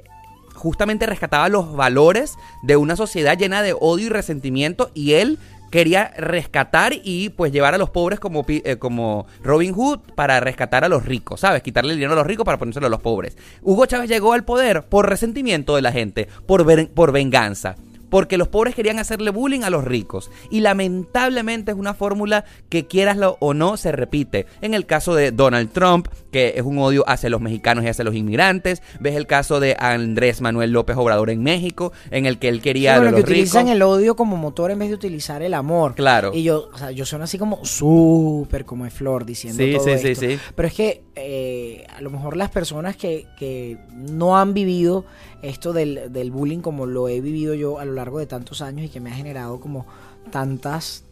[0.53, 5.37] justamente rescataba los valores de una sociedad llena de odio y resentimiento y él
[5.75, 10.85] quería rescatar y pues llevar a los pobres como, eh, como Robin Hood para rescatar
[10.85, 11.63] a los ricos, ¿sabes?
[11.63, 13.37] Quitarle el dinero a los ricos para ponérselo a los pobres.
[13.61, 17.75] Hugo Chávez llegó al poder por resentimiento de la gente, por, por venganza.
[18.09, 20.29] Porque los pobres querían hacerle bullying a los ricos.
[20.49, 24.45] Y lamentablemente es una fórmula que quieraslo o no se repite.
[24.61, 28.03] En el caso de Donald Trump, que es un odio hacia los mexicanos y hacia
[28.03, 28.81] los inmigrantes.
[28.99, 32.95] Ves el caso de Andrés Manuel López Obrador en México, en el que él quería
[32.95, 35.95] Sí, bueno, que utilizan el odio como motor en vez de utilizar el amor.
[35.95, 36.31] Claro.
[36.33, 39.83] Y yo, o sea, yo sueno así como súper como de flor diciendo Sí, todo
[39.85, 40.25] sí, sí, esto.
[40.25, 40.39] sí.
[40.55, 45.05] Pero es que eh, a lo mejor las personas que, que no han vivido
[45.41, 48.85] esto del, del bullying como lo he vivido yo a lo largo de tantos años
[48.85, 49.85] y que me ha generado como
[50.31, 51.05] tantas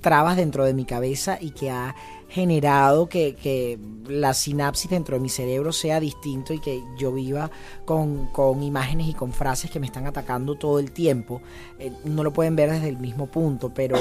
[0.00, 1.94] trabas dentro de mi cabeza y que ha
[2.28, 7.50] generado que, que la sinapsis dentro de mi cerebro sea distinto y que yo viva
[7.84, 11.42] con, con imágenes y con frases que me están atacando todo el tiempo.
[11.78, 13.96] Eh, no lo pueden ver desde el mismo punto, pero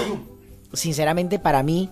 [0.73, 1.89] sinceramente para mí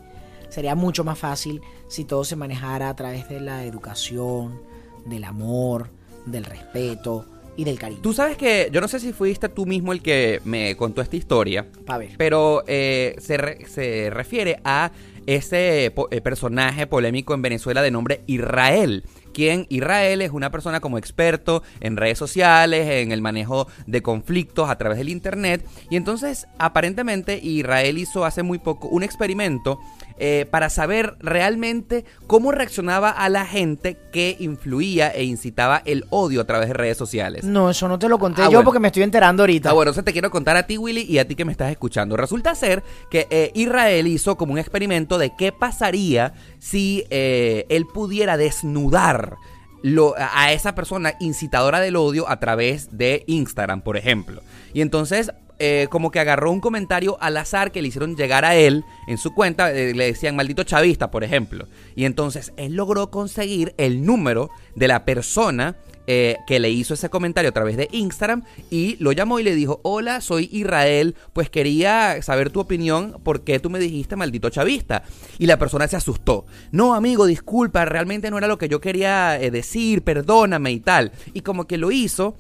[0.50, 4.62] sería mucho más fácil si todo se manejara a través de la educación,
[5.06, 5.90] del amor,
[6.26, 8.02] del respeto y del cariño.
[8.02, 11.16] Tú sabes que yo no sé si fuiste tú mismo el que me contó esta
[11.16, 12.12] historia, Pa' ver.
[12.18, 14.92] pero eh, se, re- se refiere a
[15.26, 19.04] ese po- eh, personaje polémico en Venezuela de nombre Israel.
[19.34, 24.70] Quien Israel es una persona como experto en redes sociales, en el manejo de conflictos
[24.70, 25.64] a través del internet.
[25.90, 29.80] Y entonces, aparentemente, Israel hizo hace muy poco un experimento
[30.20, 36.42] eh, para saber realmente cómo reaccionaba a la gente que influía e incitaba el odio
[36.42, 37.44] a través de redes sociales.
[37.44, 38.66] No, eso no te lo conté Ah, yo bueno.
[38.66, 39.70] porque me estoy enterando ahorita.
[39.70, 41.72] Ah, bueno, entonces te quiero contar a ti, Willy, y a ti que me estás
[41.72, 42.18] escuchando.
[42.18, 47.86] Resulta ser que eh, Israel hizo como un experimento de qué pasaría si eh, él
[47.86, 49.36] pudiera desnudar
[49.84, 54.42] lo- a esa persona incitadora del odio a través de Instagram, por ejemplo.
[54.74, 55.32] Y entonces...
[55.60, 59.18] eh, como que agarró un comentario al azar que le hicieron llegar a él en
[59.18, 61.68] su cuenta, eh, le decían maldito chavista, por ejemplo.
[61.96, 67.10] Y entonces él logró conseguir el número de la persona eh, que le hizo ese
[67.10, 71.50] comentario a través de Instagram y lo llamó y le dijo, hola, soy Israel, pues
[71.50, 75.04] quería saber tu opinión, ¿por qué tú me dijiste maldito chavista?
[75.40, 76.46] Y la persona se asustó.
[76.72, 81.12] No, amigo, disculpa, realmente no era lo que yo quería decir, perdóname y tal.
[81.34, 82.36] Y como que lo hizo...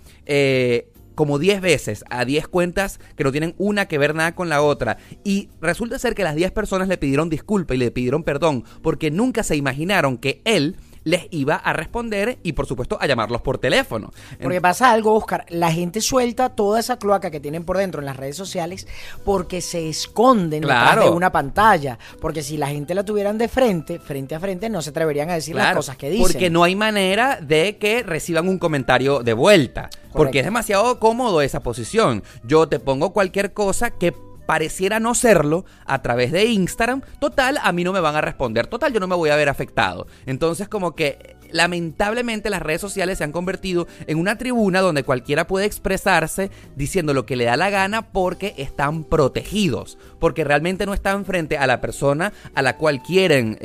[1.17, 4.61] como 10 veces a 10 cuentas que no tienen una que ver nada con la
[4.61, 4.99] otra.
[5.23, 9.09] Y resulta ser que las 10 personas le pidieron disculpa y le pidieron perdón porque
[9.09, 13.57] nunca se imaginaron que él les iba a responder y por supuesto a llamarlos por
[13.57, 14.11] teléfono.
[14.41, 15.45] Porque pasa algo, Oscar.
[15.49, 18.87] La gente suelta toda esa cloaca que tienen por dentro en las redes sociales
[19.23, 21.97] porque se esconden detrás de una pantalla.
[22.19, 25.35] Porque si la gente la tuvieran de frente, frente a frente, no se atreverían a
[25.35, 26.27] decir las cosas que dicen.
[26.27, 29.89] Porque no hay manera de que reciban un comentario de vuelta.
[30.13, 32.23] Porque es demasiado cómodo esa posición.
[32.43, 34.13] Yo te pongo cualquier cosa que
[34.47, 37.01] pareciera no serlo a través de Instagram.
[37.19, 38.65] Total, a mí no me van a responder.
[38.65, 40.07] Total, yo no me voy a ver afectado.
[40.25, 45.47] Entonces, como que lamentablemente las redes sociales se han convertido en una tribuna donde cualquiera
[45.47, 50.93] puede expresarse diciendo lo que le da la gana porque están protegidos, porque realmente no
[50.93, 53.57] están frente a la persona a la cual quieren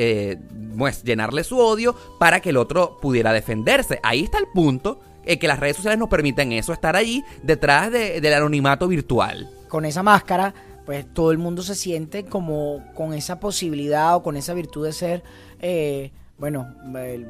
[0.77, 3.99] pues, llenarle su odio para que el otro pudiera defenderse.
[4.03, 5.01] Ahí está el punto.
[5.25, 9.49] eh, que las redes sociales nos permiten eso, estar ahí detrás de- del anonimato virtual.
[9.69, 10.53] Con esa máscara,
[10.93, 14.93] pues todo el mundo se siente como con esa posibilidad o con esa virtud de
[14.93, 15.23] ser,
[15.61, 17.27] eh, bueno, el-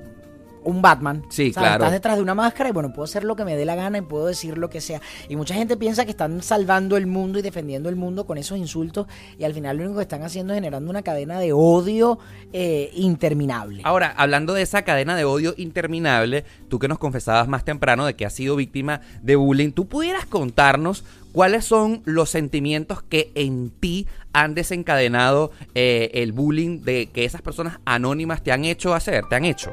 [0.65, 1.25] un Batman.
[1.29, 1.69] Sí, ¿sabes?
[1.71, 1.83] claro.
[1.85, 3.99] Estás detrás de una máscara y bueno, puedo hacer lo que me dé la gana
[3.99, 5.01] y puedo decir lo que sea.
[5.29, 8.57] Y mucha gente piensa que están salvando el mundo y defendiendo el mundo con esos
[8.59, 9.09] insultos
[9.39, 12.21] y al final lo único que están haciendo es generando una cadena de odio
[12.53, 13.83] eh, interminable.
[13.85, 18.15] Ahora, hablando de esa cadena de odio interminable, tú que nos confesabas más temprano de
[18.15, 21.03] que has sido víctima de bullying, ¿tú pudieras contarnos
[21.33, 27.43] cuáles son los sentimientos que en ti han desencadenado eh, el bullying de que esas
[27.43, 29.73] personas anónimas te han hecho hacer, te han hecho?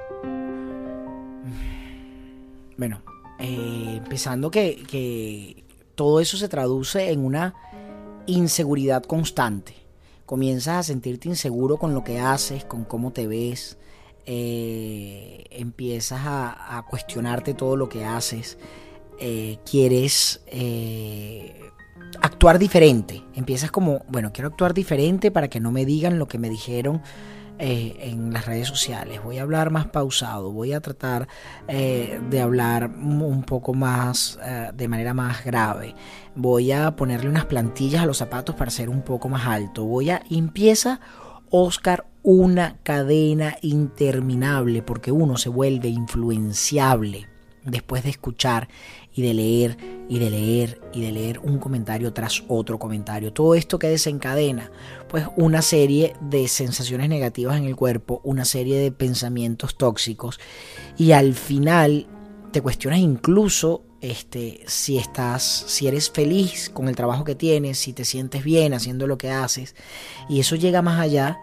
[2.78, 3.02] Bueno,
[3.40, 5.64] eh, empezando que, que
[5.96, 7.54] todo eso se traduce en una
[8.26, 9.76] inseguridad constante.
[10.26, 13.78] Comienzas a sentirte inseguro con lo que haces, con cómo te ves.
[14.32, 18.60] eh, empiezas a, a cuestionarte todo lo que haces.
[19.20, 21.72] Eh, quieres eh,
[22.22, 23.24] actuar diferente.
[23.36, 27.02] Empiezas como, bueno, quiero actuar diferente para que no me digan lo que me dijeron
[27.58, 29.22] eh, en las redes sociales.
[29.24, 31.28] Voy a hablar más pausado, voy a tratar
[31.68, 34.40] de hablar un poco más,
[34.74, 35.96] de manera más grave.
[36.36, 39.84] Voy a ponerle unas plantillas a los zapatos para ser un poco más alto.
[39.84, 41.02] Voy a, empieza
[41.50, 47.28] Oscar una cadena interminable porque uno se vuelve influenciable
[47.64, 48.68] después de escuchar
[49.14, 53.34] y de leer y de leer y de leer un comentario tras otro comentario.
[53.34, 54.72] Todo esto que desencadena,
[55.08, 60.40] pues una serie de sensaciones negativas en el cuerpo, una serie de pensamientos tóxicos
[60.98, 62.08] y al final
[62.52, 67.94] te cuestionas incluso este si estás si eres feliz con el trabajo que tienes, si
[67.94, 69.76] te sientes bien haciendo lo que haces
[70.30, 71.40] y eso llega más allá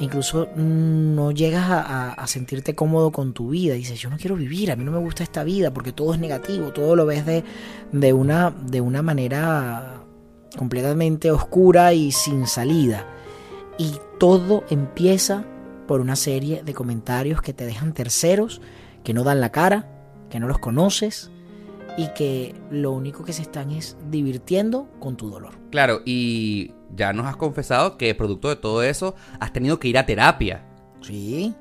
[0.00, 3.74] incluso mm, no llegas a, sentirte cómodo con tu vida.
[3.74, 6.20] Dices, yo no quiero vivir, a mí no me gusta esta vida porque todo es
[6.20, 7.44] negativo, todo lo ves de,
[7.92, 10.02] de, una, de una manera
[10.56, 13.06] completamente oscura y sin salida.
[13.78, 15.44] Y todo empieza
[15.86, 18.60] por una serie de comentarios que te dejan terceros,
[19.04, 19.88] que no dan la cara,
[20.30, 21.30] que no los conoces
[21.96, 25.54] y que lo único que se están es divirtiendo con tu dolor.
[25.70, 29.98] Claro, y ya nos has confesado que producto de todo eso has tenido que ir
[29.98, 30.64] a terapia
[31.00, 31.54] Sí,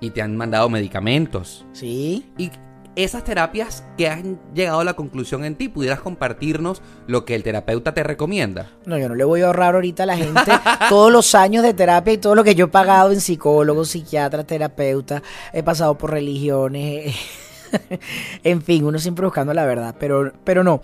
[0.00, 1.64] y te han mandado medicamentos.
[1.72, 2.30] sí.
[2.38, 2.50] Y
[2.96, 7.42] esas terapias que han llegado a la conclusión en ti, pudieras compartirnos lo que el
[7.42, 8.70] terapeuta te recomienda.
[8.86, 10.52] No, yo no le voy a ahorrar ahorita a la gente
[10.88, 14.46] todos los años de terapia y todo lo que yo he pagado en psicólogos, psiquiatras,
[14.46, 15.22] terapeutas,
[15.52, 17.16] he pasado por religiones,
[18.44, 20.80] en fin, uno siempre buscando la verdad, pero, pero no,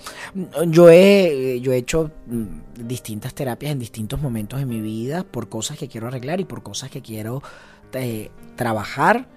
[0.69, 5.49] yo he, yo he hecho mm, distintas terapias en distintos momentos de mi vida por
[5.49, 7.43] cosas que quiero arreglar y por cosas que quiero
[7.93, 9.29] eh, trabajar,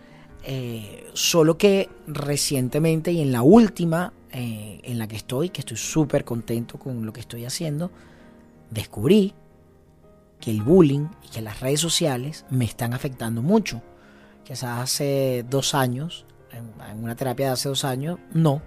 [0.43, 5.78] eh, solo que recientemente y en la última eh, en la que estoy, que estoy
[5.78, 7.91] súper contento con lo que estoy haciendo,
[8.72, 9.34] descubrí
[10.39, 13.82] que el bullying y que las redes sociales me están afectando mucho.
[14.43, 18.62] Quizás hace dos años, en, una terapia de hace dos años, no,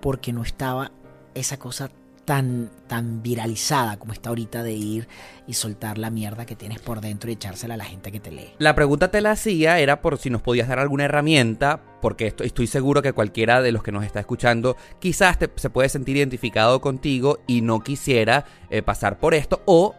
[0.00, 0.92] porque no estaba
[1.34, 1.90] esa cosa
[2.24, 5.08] tan, tan viralizada como está ahorita de ir
[5.46, 8.32] y soltar la mierda que tienes por dentro y echársela a la gente que te
[8.32, 8.52] lee.
[8.58, 12.66] La pregunta te la hacía era por si nos podías dar alguna herramienta, porque estoy,
[12.66, 17.38] seguro que cualquiera de los que nos está escuchando quizás se puede sentir identificado contigo
[17.46, 19.94] y no quisiera eh, pasar por esto, o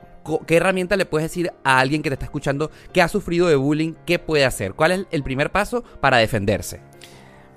[0.46, 3.56] qué herramienta le puedes decir a alguien que te está escuchando que ha sufrido de
[3.56, 6.82] bullying, qué puede hacer, cuál es el primer paso para defenderse.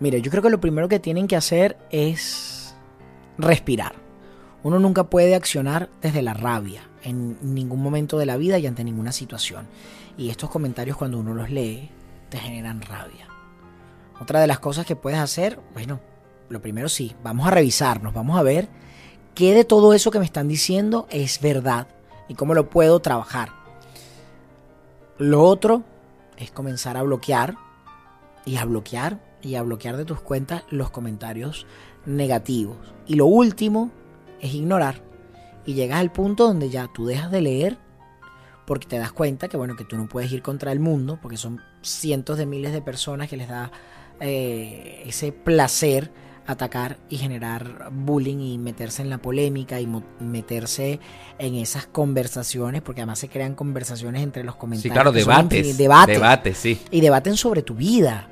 [0.01, 2.75] Mire, yo creo que lo primero que tienen que hacer es
[3.37, 3.95] respirar.
[4.63, 8.83] Uno nunca puede accionar desde la rabia en ningún momento de la vida y ante
[8.83, 9.67] ninguna situación.
[10.17, 11.91] Y estos comentarios cuando uno los lee
[12.31, 13.29] te generan rabia.
[14.21, 16.01] Otra de las cosas que puedes hacer, bueno,
[16.49, 18.69] lo primero sí, vamos a revisarnos, vamos a ver
[19.35, 21.89] qué de todo eso que me están diciendo es verdad
[22.29, 23.51] y cómo lo puedo trabajar.
[25.19, 25.85] Lo otro
[26.37, 27.57] es comenzar a bloquear
[28.45, 31.67] y a bloquear y a bloquear de tus cuentas los comentarios
[32.07, 32.77] negativos.
[33.07, 33.91] Y lo último
[34.41, 35.03] es ignorar.
[35.67, 37.79] Y llegas al punto donde ya tú dejas de leer
[38.67, 41.37] porque te das cuenta que bueno que tú no puedes ir contra el mundo porque
[41.37, 43.71] son cientos de miles de personas que les da
[44.21, 46.13] eh, ese placer
[46.47, 49.89] atacar y generar bullying y meterse en la polémica y
[50.21, 50.99] meterse
[51.39, 55.77] en esas conversaciones porque además se crean conversaciones entre los comentarios Sí, claro, debates.
[55.77, 56.81] debates Debates, sí.
[56.91, 58.29] y debaten sobre tu vida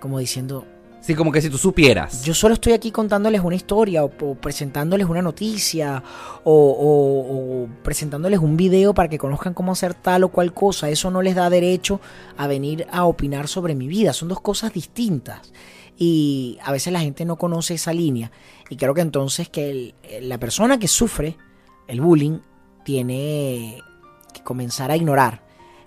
[0.00, 0.66] como diciendo
[1.02, 2.24] Sí, como que si tú supieras.
[2.24, 6.02] yo solo estoy aquí contándoles una historia o, o presentándoles una noticia
[6.44, 10.90] o, o- o presentándoles un video para que conozcan cómo hacer tal o cual cosa.
[10.90, 12.00] Eso no les da derecho
[12.36, 14.12] a venir a opinar sobre mi vida.
[14.12, 15.52] Son dos cosas distintas.
[15.96, 18.30] Y a veces la gente no conoce esa línea.
[18.68, 21.38] Y creo que entonces que el- la persona que sufre
[21.88, 22.40] el bullying
[22.84, 23.78] tiene
[24.34, 25.42] que comenzar a ignorar.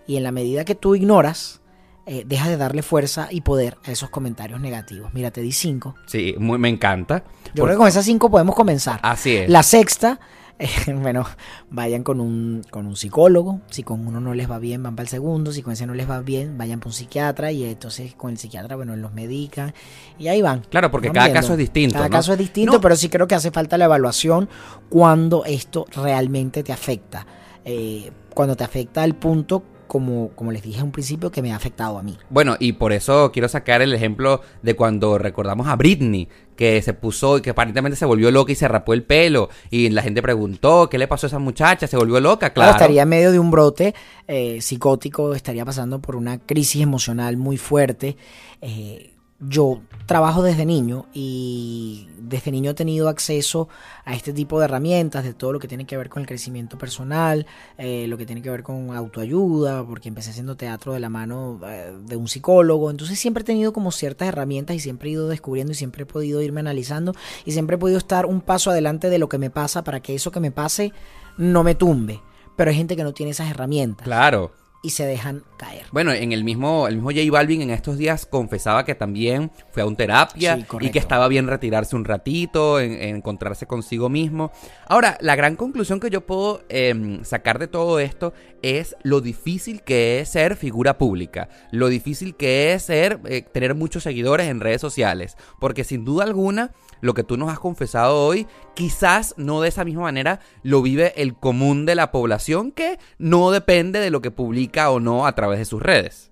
[0.08, 1.62] Y en la medida que tú ignoras,
[2.06, 5.14] eh, deja de darle fuerza y poder a esos comentarios negativos.
[5.14, 5.96] Mira, te di cinco.
[6.06, 7.24] Sí, muy, me encanta.
[7.54, 9.00] Yo creo que con esas cinco podemos comenzar.
[9.04, 9.50] Así es.
[9.50, 10.20] La sexta,
[10.60, 11.26] eh, bueno,
[11.70, 13.62] vayan con un, con un psicólogo.
[13.70, 15.52] Si con uno no les va bien, van para el segundo.
[15.54, 17.52] Si con ese no les va bien, vayan para un psiquiatra.
[17.52, 19.74] Y entonces con el psiquiatra, bueno, los medican.
[20.20, 20.62] Y ahí van.
[20.70, 21.42] Claro, porque van cada viendo.
[21.42, 21.96] caso es distinto.
[21.96, 22.12] Cada ¿no?
[22.12, 24.50] caso es distinto, No, pero sí creo que hace falta la evaluación
[24.90, 27.26] cuando esto realmente te afecta.
[27.66, 29.64] Eh, cuando te afecta al punto,
[29.94, 32.18] como, como les dije a un principio, que me ha afectado a mí.
[32.32, 36.96] Bueno, y por eso quiero sacar el ejemplo de cuando recordamos a Britney, que se
[36.96, 39.50] puso y que aparentemente se volvió loca y se rapó el pelo.
[39.70, 41.86] Y la gente preguntó, ¿qué le pasó a esa muchacha?
[41.86, 42.54] ¿Se volvió loca?
[42.54, 43.94] Claro, estaría en medio de un brote
[44.28, 48.18] eh, psicótico, estaría pasando por una crisis emocional muy fuerte.
[48.62, 49.13] Eh,
[49.48, 53.70] yo trabajo desde niño y desde niño he tenido acceso
[54.06, 56.78] a este tipo de herramientas, de todo lo que tiene que ver con el crecimiento
[56.78, 57.46] personal,
[57.78, 61.60] eh, lo que tiene que ver con autoayuda, porque empecé haciendo teatro de la mano
[61.66, 62.92] eh, de un psicólogo.
[62.92, 66.06] Entonces siempre he tenido como ciertas herramientas y siempre he ido descubriendo y siempre he
[66.06, 67.14] podido irme analizando
[67.46, 70.16] y siempre he podido estar un paso adelante de lo que me pasa para que
[70.16, 70.92] eso que me pase
[71.38, 72.22] no me tumbe.
[72.56, 74.52] Pero hay gente que no tiene esas herramientas Claro.
[74.84, 75.86] Y se dejan caer.
[75.92, 79.82] Bueno, en el mismo, el mismo J Balvin en estos días confesaba que también fue
[79.82, 84.10] a un terapia Sí, y que estaba bien retirarse un ratito, en, en encontrarse consigo
[84.10, 84.52] mismo.
[84.86, 89.84] Ahora, la gran conclusión que yo puedo em, sacar de todo esto es lo difícil
[89.84, 94.60] que es ser figura pública, lo difícil que es ser eh, tener muchos seguidores en
[94.60, 96.72] redes sociales, porque sin duda alguna
[97.04, 101.14] lo que tú nos has confesado hoy, quizás no de esa misma manera lo vive
[101.22, 105.36] el común de la población que no depende de lo que publica o no a
[105.36, 106.32] través de sus redes.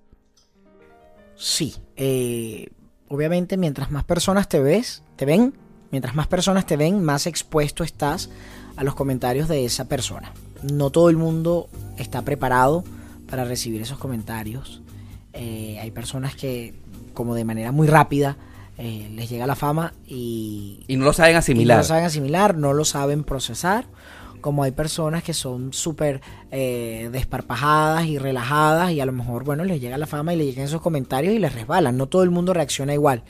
[1.36, 2.69] Sí, eh,
[3.09, 5.53] obviamente mientras más personas te ves, te ven,
[5.91, 8.30] mientras más personas te ven, más expuesto estás
[8.78, 10.32] a los comentarios de esa persona.
[10.72, 11.67] No todo el mundo
[11.97, 12.86] está preparado
[13.30, 14.82] para recibir esos comentarios.
[15.34, 16.76] Eh, hay personas que,
[17.13, 18.38] como de manera muy rápida,
[18.82, 21.77] eh, les llega la fama y, Y no lo saben y no asimilar.
[21.77, 23.86] lo saben asimilar, no lo saben procesar.
[24.41, 26.19] Como hay personas que son súper
[26.49, 30.47] eh, desparpajadas y relajadas y a lo mejor, bueno, les llega la fama y les
[30.47, 31.95] llegan esos comentarios y les resbalan.
[31.95, 33.23] No todo el mundo reacciona igual.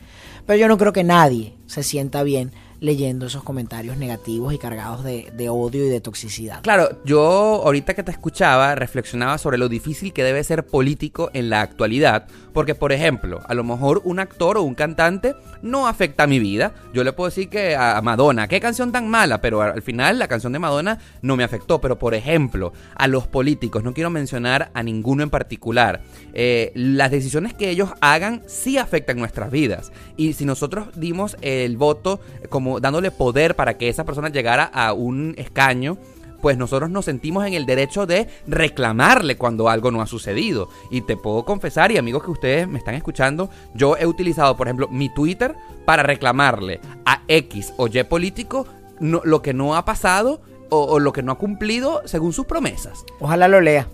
[0.46, 5.04] Pero yo no creo que nadie se sienta bien leyendo esos comentarios negativos y cargados
[5.04, 6.62] de, odio y de toxicidad.
[6.64, 7.22] Claro, yo
[7.64, 12.26] ahorita que te escuchaba reflexionaba sobre lo difícil que debe ser político en la actualidad,
[12.54, 16.40] porque por ejemplo, a lo mejor un actor o un cantante no afecta a mi
[16.40, 16.74] vida.
[16.92, 20.28] Yo le puedo decir que a Madonna, qué canción tan mala, pero al final la
[20.28, 21.80] canción de Madonna no me afectó.
[21.80, 26.02] Pero por ejemplo, a los políticos, no quiero mencionar a ninguno en particular,
[26.34, 29.92] eh, las decisiones que ellos hagan sí afectan nuestras vidas.
[30.18, 32.20] Y si nosotros dimos el voto
[32.50, 35.98] como dándole poder para que esa persona llegara a un escaño,
[36.42, 40.70] pues nosotros nos sentimos en el derecho de reclamarle cuando algo no ha sucedido.
[40.90, 44.68] Y te puedo confesar, y amigos que ustedes me están escuchando, yo he utilizado, por
[44.68, 45.56] ejemplo, mi Twitter
[45.86, 48.66] para reclamarle a X o Y político
[49.00, 52.46] no- lo que no ha pasado o, o lo que no ha cumplido según sus
[52.46, 53.04] promesas.
[53.20, 53.88] Ojalá lo lea.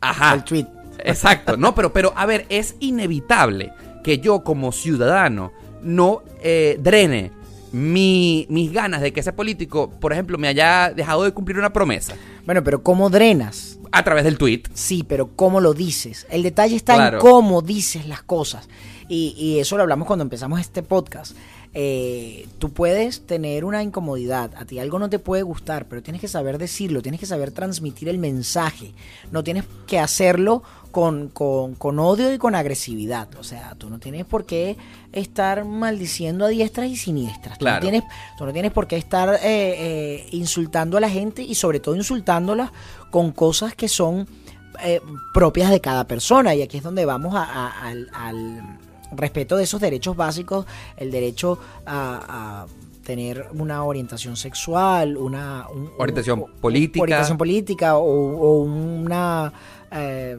[0.00, 0.34] Ajá.
[0.34, 0.66] El tweet.
[1.04, 5.52] Exacto, no, pero, pero a ver, es inevitable que yo como ciudadano
[5.82, 7.30] no eh, drene
[7.72, 11.72] mi- mis ganas de que ese político, por ejemplo, me haya dejado de cumplir una
[11.72, 12.14] promesa
[12.46, 13.78] Bueno, pero ¿cómo drenas?
[13.90, 14.64] a través del tweet.
[14.74, 16.26] Sí, pero ¿cómo lo dices?
[16.30, 17.16] El detalle está Claro.
[17.18, 18.68] en cómo dices las cosas.
[19.08, 21.34] Y, y eso lo hablamos cuando empezamos este podcast.
[21.74, 26.20] Eh, tú puedes tener una incomodidad, a ti algo no te puede gustar, pero tienes
[26.20, 28.92] que saber decirlo, tienes que saber transmitir el mensaje.
[29.30, 33.28] No tienes que hacerlo con, con- con odio y con agresividad.
[33.38, 34.76] O sea, tú no tienes por qué
[35.12, 37.58] estar maldiciendo a diestras y siniestras.
[37.58, 37.82] Tú, no Claro.
[37.82, 38.02] tienes,
[38.38, 41.94] tú no tienes por qué estar eh, eh, insultando a la gente y sobre todo
[41.94, 42.72] insultándola
[43.10, 44.26] con cosas que son
[44.82, 45.00] eh,
[45.34, 46.54] propias de cada persona.
[46.54, 48.78] Y aquí es donde vamos a- a- al, al
[49.12, 52.66] respeto de esos derechos básicos, el derecho a, a
[53.04, 57.02] tener una orientación sexual, una un- Orientación un- política.
[57.02, 59.52] orientación política o, o una
[59.90, 60.38] eh,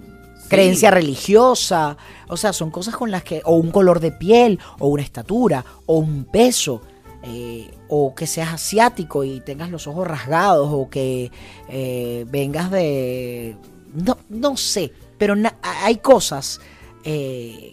[0.50, 1.98] creencia religiosa.
[2.28, 5.66] O sea, son cosas con las que, o un color de piel, o una estatura,
[5.86, 6.82] o un peso.
[7.24, 11.32] eh, o que seas asiático y tengas los ojos rasgados, o que
[11.68, 13.58] eh, vengas de...
[13.94, 16.62] No, no sé, pero hay cosas
[17.04, 17.72] eh,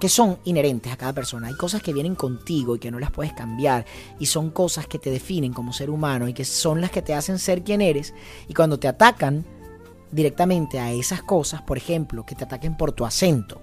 [0.00, 1.48] que son inherentes a cada persona.
[1.48, 3.86] Hay cosas que vienen contigo y que no las puedes cambiar.
[4.18, 7.14] Y son cosas que te definen como ser humano y que son las que te
[7.14, 8.12] hacen ser quien eres.
[8.48, 9.44] Y cuando te atacan
[10.12, 13.62] directamente a esas cosas, por ejemplo, que te ataquen por tu acento,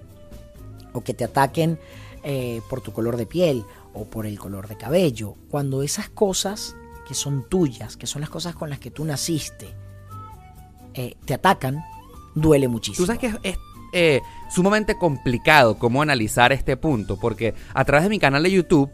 [0.92, 1.78] o que te ataquen
[2.22, 6.74] eh, por tu color de piel, o por el color de cabello, cuando esas cosas
[7.06, 9.68] que son tuyas, que son las cosas con las que tú naciste,
[10.94, 11.84] eh, te atacan,
[12.34, 13.04] duele muchísimo.
[13.04, 13.58] Tú sabes que es, es-
[13.94, 14.20] eh,
[14.50, 18.90] sumamente complicado cómo analizar este punto, porque a través de mi canal de YouTube,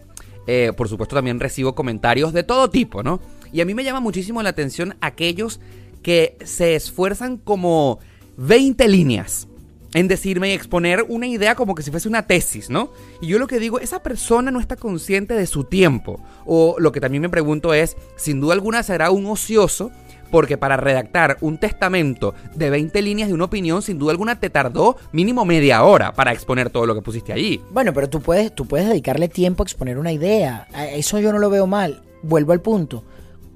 [0.46, 3.20] eh, por supuesto también recibo comentarios de todo tipo, ¿no?
[3.52, 5.58] Y a mí me llama muchísimo la atención aquellos
[6.02, 7.98] que se esfuerzan como
[8.36, 9.48] 20 líneas
[9.94, 12.92] en decirme y exponer una idea como que si fuese una tesis, ¿no?
[13.20, 16.22] Y yo lo que digo, esa persona no está consciente de su tiempo.
[16.46, 19.90] O lo que también me pregunto es, sin duda alguna será un ocioso,
[20.30, 24.50] porque para redactar un testamento de 20 líneas de una opinión, sin duda alguna te
[24.50, 27.60] tardó mínimo media hora para exponer todo lo que pusiste allí.
[27.70, 30.68] Bueno, pero tú puedes, tú puedes dedicarle tiempo a exponer una idea.
[30.92, 32.02] Eso yo no lo veo mal.
[32.22, 33.04] Vuelvo al punto.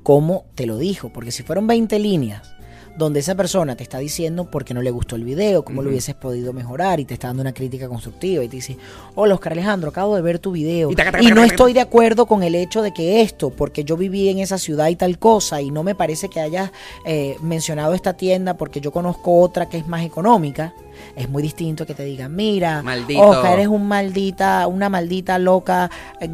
[0.03, 1.11] ¿Cómo te lo dijo?
[1.13, 2.55] Porque si fueron 20 líneas
[2.97, 5.91] donde esa persona te está diciendo por qué no le gustó el video, cómo lo
[5.91, 8.77] hubieses podido mejorar y te está dando una crítica constructiva y te dice,
[9.15, 12.55] hola Oscar Alejandro, acabo de ver tu video y, no estoy de acuerdo con el
[12.55, 15.83] hecho de que esto, porque yo viví en esa ciudad y tal cosa y no
[15.83, 16.71] me parece que hayas
[17.05, 20.75] eh, mencionado esta tienda porque yo conozco otra que es más económica
[21.17, 23.45] es muy distinto que te digan, mira, Maldito.
[23.47, 25.91] eres un maldita, una maldita loca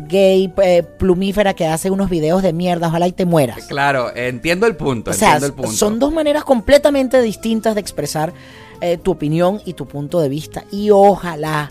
[0.08, 3.66] gay eh, plumífera que hace unos videos de mierda, ojalá y te mueras.
[3.66, 5.72] Claro, entiendo el punto, entiendo el punto.
[5.72, 8.32] Son dos maneras completamente distintas de expresar
[8.80, 11.70] eh, tu opinión y tu punto de vista y ojalá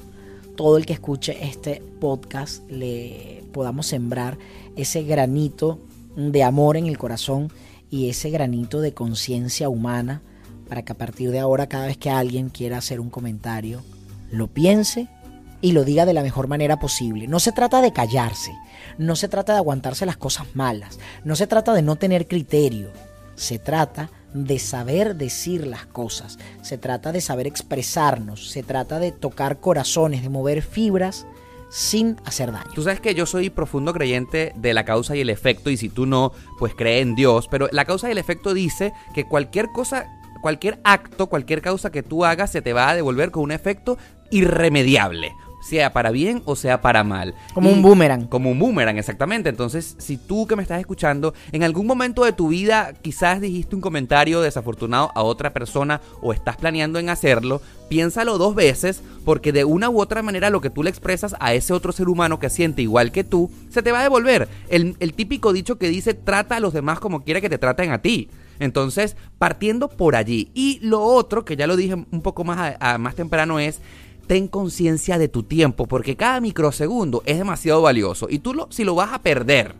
[0.56, 4.38] todo el que escuche este podcast le podamos sembrar
[4.76, 5.80] ese granito
[6.16, 7.52] de amor en el corazón
[7.90, 10.22] y ese granito de conciencia humana
[10.70, 13.84] para que a partir de ahora cada vez que alguien quiera hacer un comentario,
[14.32, 15.10] lo piense
[15.62, 17.28] y lo diga de la mejor manera posible.
[17.28, 18.54] No se trata de callarse,
[18.98, 22.92] no se trata de aguantarse las cosas malas, no se trata de no tener criterio,
[23.36, 29.12] se trata de saber decir las cosas, se trata de saber expresarnos, se trata de
[29.12, 31.26] tocar corazones, de mover fibras
[31.70, 32.72] sin hacer daño.
[32.74, 35.90] Tú sabes que yo soy profundo creyente de la causa y el efecto y si
[35.90, 39.72] tú no, pues cree en Dios, pero la causa y el efecto dice que cualquier
[39.72, 43.52] cosa cualquier acto, cualquier causa que tú hagas se te va a devolver con un
[43.52, 43.98] efecto
[44.32, 47.36] irremediable sea para bien o sea para mal.
[47.54, 48.28] Como un boomerang.
[48.28, 49.50] Como un boomerang, exactamente.
[49.50, 53.76] Entonces, si tú que me estás escuchando, en algún momento de tu vida quizás dijiste
[53.76, 59.52] un comentario desafortunado a otra persona o estás planeando en hacerlo, piénsalo dos veces porque
[59.52, 62.40] de una u otra manera lo que tú le expresas a ese otro ser humano
[62.40, 64.48] que siente igual que tú, se te va a devolver.
[64.70, 68.02] El, típico dicho que dice trata a los demás como quiera que te traten a
[68.02, 68.30] ti.
[68.60, 70.52] Entonces, partiendo por allí.
[70.54, 73.80] Y lo otro, que ya lo dije un poco más, más temprano, es
[74.28, 78.28] ten conciencia de tu tiempo, porque cada microsegundo es demasiado valioso.
[78.30, 79.74] Y tú lo, si lo vas a perder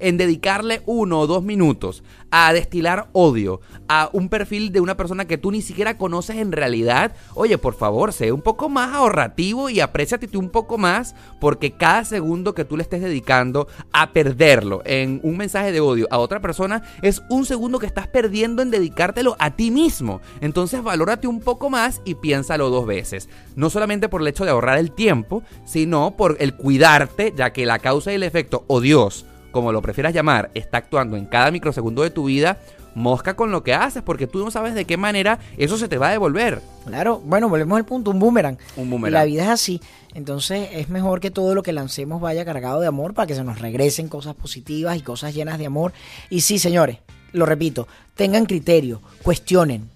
[0.00, 5.26] en dedicarle uno o dos minutos a destilar odio a un perfil de una persona
[5.26, 9.70] que tú ni siquiera conoces en realidad, oye, por favor, sé un poco más ahorrativo
[9.70, 14.82] y apreciate un poco más porque cada segundo que tú le estés dedicando a perderlo
[14.84, 18.70] en un mensaje de odio a otra persona es un segundo que estás perdiendo en
[18.70, 20.20] dedicártelo a ti mismo.
[20.40, 23.28] Entonces valórate un poco más y piénsalo dos veces.
[23.56, 27.66] No solamente por el hecho de ahorrar el tiempo, sino por el cuidarte, ya que
[27.66, 31.50] la causa y el efecto, o Dios, como lo prefieras llamar, está actuando en cada
[31.50, 32.58] microsegundo de tu vida,
[32.94, 35.98] mosca con lo que haces, porque tú no sabes de qué manera eso se te
[35.98, 36.60] va a devolver.
[36.86, 38.58] Claro, bueno, volvemos al punto, un boomerang.
[38.76, 39.12] Un boomerang.
[39.12, 39.80] La vida es así.
[40.14, 43.44] Entonces es mejor que todo lo que lancemos vaya cargado de amor para que se
[43.44, 45.92] nos regresen cosas positivas y cosas llenas de amor.
[46.28, 46.98] Y sí, señores,
[47.32, 49.90] lo repito, tengan criterio, cuestionen,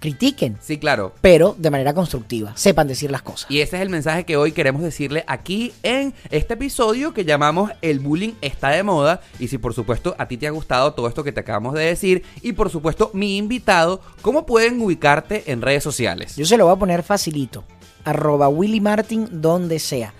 [0.00, 0.56] critiquen.
[0.60, 1.14] Sí, claro.
[1.20, 2.52] Pero de manera constructiva.
[2.56, 3.48] Sepan decir las cosas.
[3.50, 7.70] Y ese es el mensaje que hoy queremos decirle aquí en este episodio que llamamos
[7.82, 9.20] El bullying está de moda.
[9.38, 11.84] Y si por supuesto a ti te ha gustado todo esto que te acabamos de
[11.84, 12.24] decir.
[12.42, 16.34] Y por supuesto mi invitado, ¿cómo pueden ubicarte en redes sociales?
[16.34, 17.64] Yo se lo voy a poner facilito.
[18.04, 20.14] Arroba Willy Martin donde sea.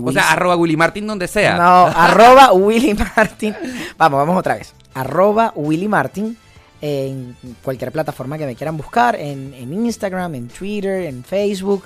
[0.00, 1.56] o sea, arroba Willy Martin donde sea.
[1.56, 3.54] No, arroba Willy Martin.
[3.98, 4.72] Vamos, vamos otra vez.
[4.94, 6.38] Arroba Willy Martin
[6.84, 11.84] en cualquier plataforma que me quieran buscar, en, Instagram, en Twitter, en Facebook.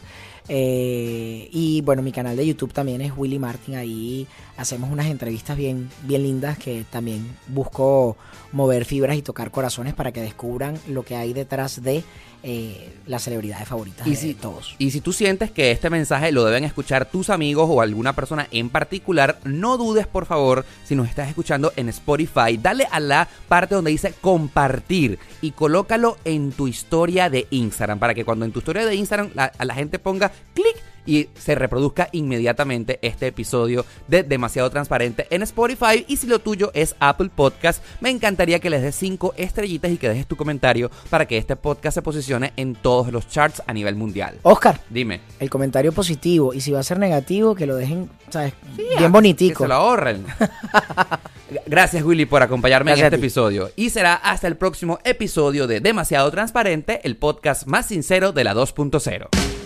[0.48, 3.76] Eh, y bueno, mi canal de YouTube también es Willy Martin.
[3.76, 4.26] Ahí
[4.56, 8.16] hacemos unas entrevistas bien, bien lindas que también busco
[8.50, 12.02] mover fibras y tocar corazones para que descubran lo que hay detrás de
[12.42, 14.74] eh, las celebridades favoritas y de si, todos.
[14.78, 18.46] Y si tú sientes que este mensaje lo deben escuchar tus amigos o alguna persona
[18.50, 23.28] en particular, no dudes por favor, si nos estás escuchando en Spotify, dale a la
[23.48, 28.52] parte donde dice compartir y colócalo en tu historia de Instagram para que cuando en
[28.52, 30.76] tu historia de Instagram la, a la gente ponga clic
[31.08, 36.04] y se reproduzca inmediatamente este episodio de Demasiado Transparente en Spotify.
[36.06, 39.96] Y si lo tuyo es Apple Podcast, me encantaría que les des 5 estrellitas y
[39.96, 43.72] que dejes tu comentario para que este podcast se posicione en todos los charts a
[43.72, 44.38] nivel mundial.
[44.42, 45.22] Oscar, dime.
[45.40, 48.52] El comentario positivo y si va a ser negativo, que lo dejen, ¿sabes?
[48.76, 49.60] Bien bonitico.
[49.60, 50.26] Que se lo ahorren.
[51.66, 53.70] Gracias Willy por acompañarme en este episodio.
[53.76, 58.54] Y será hasta el próximo episodio de Demasiado Transparente, el podcast más sincero de la
[58.54, 59.57] 2.0.